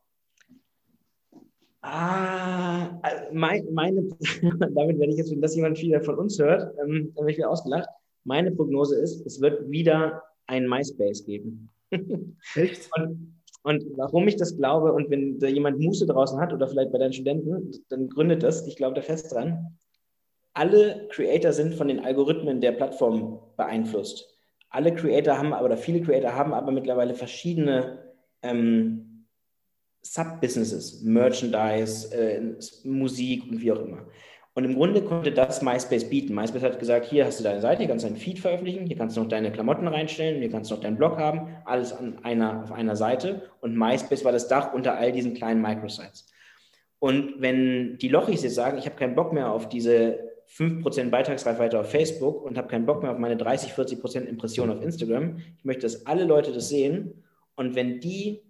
[1.81, 3.01] Ah,
[3.33, 4.01] mein, meine,
[4.73, 7.37] damit werde ich jetzt, wenn das jemand wieder von uns hört, ähm, dann werde ich
[7.37, 7.89] wieder ausgelacht.
[8.23, 11.69] Meine Prognose ist, es wird wieder ein MySpace geben.
[12.55, 12.89] Echt?
[12.97, 16.93] Und, und warum ich das glaube, und wenn da jemand Muße draußen hat oder vielleicht
[16.93, 19.77] bei deinen Studenten, dann gründet das, ich glaube da fest dran.
[20.53, 24.29] Alle Creator sind von den Algorithmen der Plattform beeinflusst.
[24.69, 29.25] Alle Creator haben, oder viele Creator haben aber mittlerweile verschiedene ähm,
[30.01, 32.41] Sub-Businesses, Merchandise, äh,
[32.83, 34.05] Musik und wie auch immer.
[34.55, 36.35] Und im Grunde konnte das MySpace bieten.
[36.35, 38.97] MySpace hat gesagt, hier hast du deine Seite, hier kannst du deinen Feed veröffentlichen, hier
[38.97, 42.19] kannst du noch deine Klamotten reinstellen, hier kannst du noch deinen Blog haben, alles an
[42.23, 43.49] einer, auf einer Seite.
[43.61, 46.27] Und MySpace war das Dach unter all diesen kleinen Microsites.
[46.99, 51.79] Und wenn die Lochis jetzt sagen, ich habe keinen Bock mehr auf diese 5% Beitragsreichweite
[51.79, 55.65] auf Facebook und habe keinen Bock mehr auf meine 30, 40% Impressionen auf Instagram, ich
[55.65, 57.23] möchte, dass alle Leute das sehen.
[57.55, 58.41] Und wenn die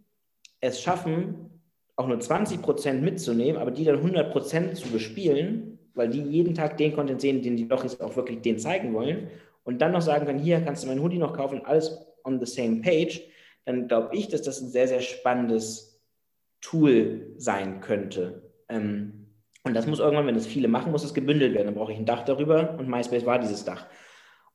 [0.59, 1.61] es schaffen,
[1.95, 6.55] auch nur 20 Prozent mitzunehmen, aber die dann 100 Prozent zu bespielen, weil die jeden
[6.55, 9.27] Tag den Content sehen, den die doch jetzt auch wirklich den zeigen wollen
[9.63, 12.45] und dann noch sagen können, hier kannst du meinen Hoodie noch kaufen, alles on the
[12.45, 13.21] same page,
[13.65, 16.01] dann glaube ich, dass das ein sehr, sehr spannendes
[16.61, 18.51] Tool sein könnte.
[18.69, 19.22] Ähm,
[19.63, 21.67] und das muss irgendwann, wenn das viele machen, muss es gebündelt werden.
[21.67, 23.85] Dann brauche ich ein Dach darüber und MySpace war dieses Dach.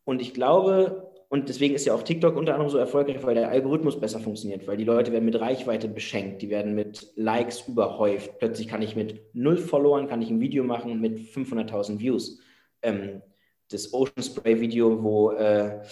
[0.04, 3.50] Und ich glaube, und deswegen ist ja auch TikTok unter anderem so erfolgreich, weil der
[3.50, 8.38] Algorithmus besser funktioniert, weil die Leute werden mit Reichweite beschenkt, die werden mit Likes überhäuft.
[8.38, 12.40] Plötzlich kann ich mit null Followern kann ich ein Video machen mit 500.000 Views.
[12.82, 13.22] Ähm,
[13.70, 15.82] das Ocean Spray Video, wo äh,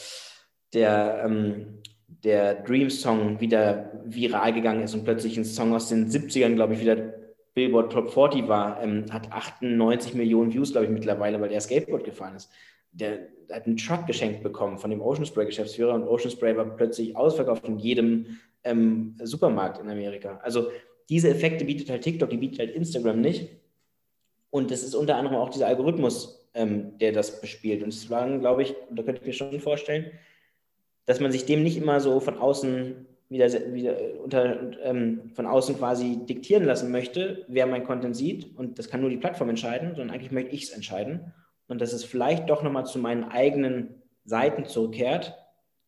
[0.72, 6.08] der, ähm, der Dream Song wieder viral gegangen ist und plötzlich ein Song aus den
[6.08, 7.15] 70ern, glaube ich, wieder
[7.56, 12.04] Billboard Top 40 war, ähm, hat 98 Millionen Views, glaube ich, mittlerweile, weil der Skateboard
[12.04, 12.48] gefahren ist
[12.96, 16.64] der hat einen Truck geschenkt bekommen von dem Ocean Spray Geschäftsführer und Ocean Spray war
[16.64, 20.40] plötzlich ausverkauft in jedem ähm, Supermarkt in Amerika.
[20.42, 20.70] Also
[21.08, 23.50] diese Effekte bietet halt TikTok, die bietet halt Instagram nicht.
[24.50, 27.82] Und das ist unter anderem auch dieser Algorithmus, ähm, der das bespielt.
[27.82, 30.10] Und es war, glaube ich, da könnte ich mir schon vorstellen,
[31.04, 35.78] dass man sich dem nicht immer so von außen wieder, wieder unter, ähm, von außen
[35.78, 38.56] quasi diktieren lassen möchte, wer mein Content sieht.
[38.56, 41.32] Und das kann nur die Plattform entscheiden, sondern eigentlich möchte ich es entscheiden
[41.68, 45.34] und dass es vielleicht doch nochmal zu meinen eigenen Seiten zurückkehrt.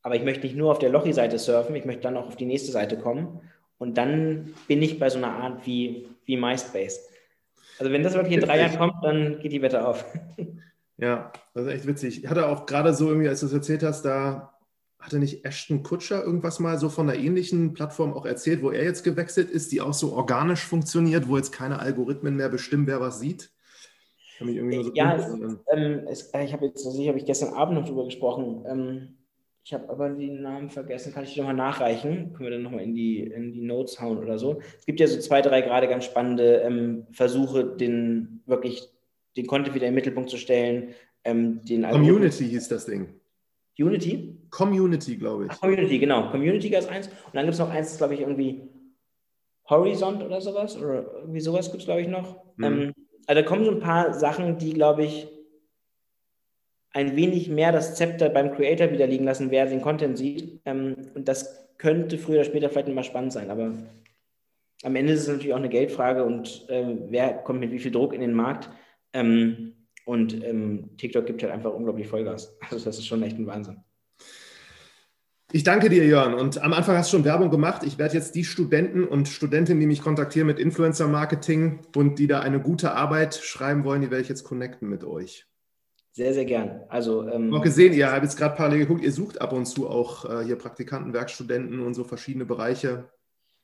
[0.03, 2.47] Aber ich möchte nicht nur auf der Lochi-Seite surfen, ich möchte dann auch auf die
[2.47, 3.41] nächste Seite kommen.
[3.79, 7.09] Und dann bin ich bei so einer Art wie, wie MySpace.
[7.79, 10.05] Also wenn das wirklich in drei Jahren kommt, dann geht die Wette auf.
[11.01, 12.25] Ja, das ist echt witzig.
[12.25, 14.58] Ich hatte auch gerade so irgendwie, als du es erzählt hast, da
[14.99, 18.85] hatte nicht Ashton Kutscher irgendwas mal so von einer ähnlichen Plattform auch erzählt, wo er
[18.85, 23.01] jetzt gewechselt ist, die auch so organisch funktioniert, wo jetzt keine Algorithmen mehr bestimmen, wer
[23.01, 23.51] was sieht?
[24.39, 25.27] So ja, es,
[25.73, 28.65] ähm, es, äh, ich habe jetzt, also ich habe gestern Abend noch drüber gesprochen.
[28.69, 29.19] Ähm,
[29.65, 32.33] ich habe aber den Namen vergessen, kann ich nochmal nachreichen?
[32.33, 34.61] Können wir dann nochmal in die, in die Notes hauen oder so?
[34.79, 38.89] Es gibt ja so zwei, drei gerade ganz spannende ähm, Versuche, den wirklich
[39.37, 40.95] den Content wieder in den Mittelpunkt zu stellen.
[41.25, 43.09] Ähm, den Community hieß das Ding.
[43.79, 44.37] Unity?
[44.51, 45.51] Community, glaube ich.
[45.51, 46.31] Ach, Community, genau.
[46.31, 47.09] Community ist eins.
[47.09, 48.69] Und dann gibt es noch eins, glaube ich, irgendwie
[49.69, 50.77] Horizont oder sowas.
[50.77, 52.45] Oder irgendwie sowas gibt es, glaube ich, noch.
[52.57, 52.65] Mhm.
[52.65, 52.95] Ähm,
[53.27, 55.29] also da kommen so ein paar Sachen, die, glaube ich,
[56.93, 60.61] ein wenig mehr das Zepter beim Creator wieder liegen lassen, wer den Content sieht.
[60.65, 63.73] Ähm, und das könnte früher oder später vielleicht mal spannend sein, aber
[64.83, 67.91] am Ende ist es natürlich auch eine Geldfrage und äh, wer kommt mit wie viel
[67.91, 68.71] Druck in den Markt.
[69.13, 69.75] Ähm,
[70.09, 72.57] und ähm, TikTok gibt halt einfach unglaublich Vollgas.
[72.71, 73.85] Also das ist schon echt ein Wahnsinn.
[75.53, 76.33] Ich danke dir, Jörn.
[76.33, 77.83] Und am Anfang hast du schon Werbung gemacht.
[77.85, 82.41] Ich werde jetzt die Studenten und Studentinnen, die mich kontaktieren mit Influencer-Marketing und die da
[82.41, 85.47] eine gute Arbeit schreiben wollen, die werde ich jetzt connecten mit euch.
[86.13, 86.81] Sehr, sehr gern.
[86.89, 89.91] Also, ähm, auch gesehen, ihr habt jetzt gerade parallel geguckt, ihr sucht ab und zu
[89.91, 93.11] auch äh, hier Praktikanten, Werkstudenten und so verschiedene Bereiche.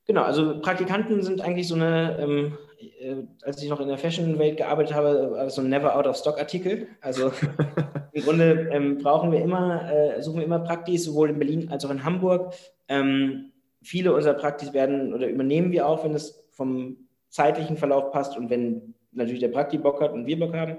[0.07, 2.59] Genau, also Praktikanten sind eigentlich so eine, ähm,
[3.01, 6.89] äh, als ich noch in der Fashion-Welt gearbeitet habe, so ein Never-Out-of-Stock-Artikel.
[7.01, 7.33] Also
[8.13, 11.85] im Grunde ähm, brauchen wir immer, äh, suchen wir immer Praktis, sowohl in Berlin als
[11.87, 12.53] auch in Hamburg.
[12.89, 13.53] Ähm,
[13.83, 16.97] viele unserer Praktis werden oder übernehmen wir auch, wenn es vom
[17.31, 20.77] zeitlichen Verlauf passt und wenn natürlich der Prakti Bock hat und wir Bock haben.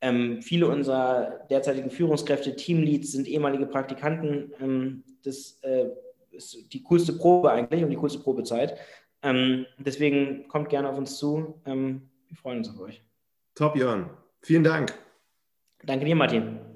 [0.00, 4.52] Ähm, viele unserer derzeitigen Führungskräfte, Teamleads sind ehemalige Praktikanten.
[4.60, 5.86] Ähm, das äh,
[6.34, 8.78] ist die coolste Probe eigentlich und die coolste Probezeit.
[9.22, 11.60] Ähm, deswegen kommt gerne auf uns zu.
[11.64, 13.02] Ähm, wir freuen uns auf euch.
[13.54, 14.10] Top, Jörn.
[14.42, 14.92] Vielen Dank.
[15.82, 16.73] Danke dir, Martin.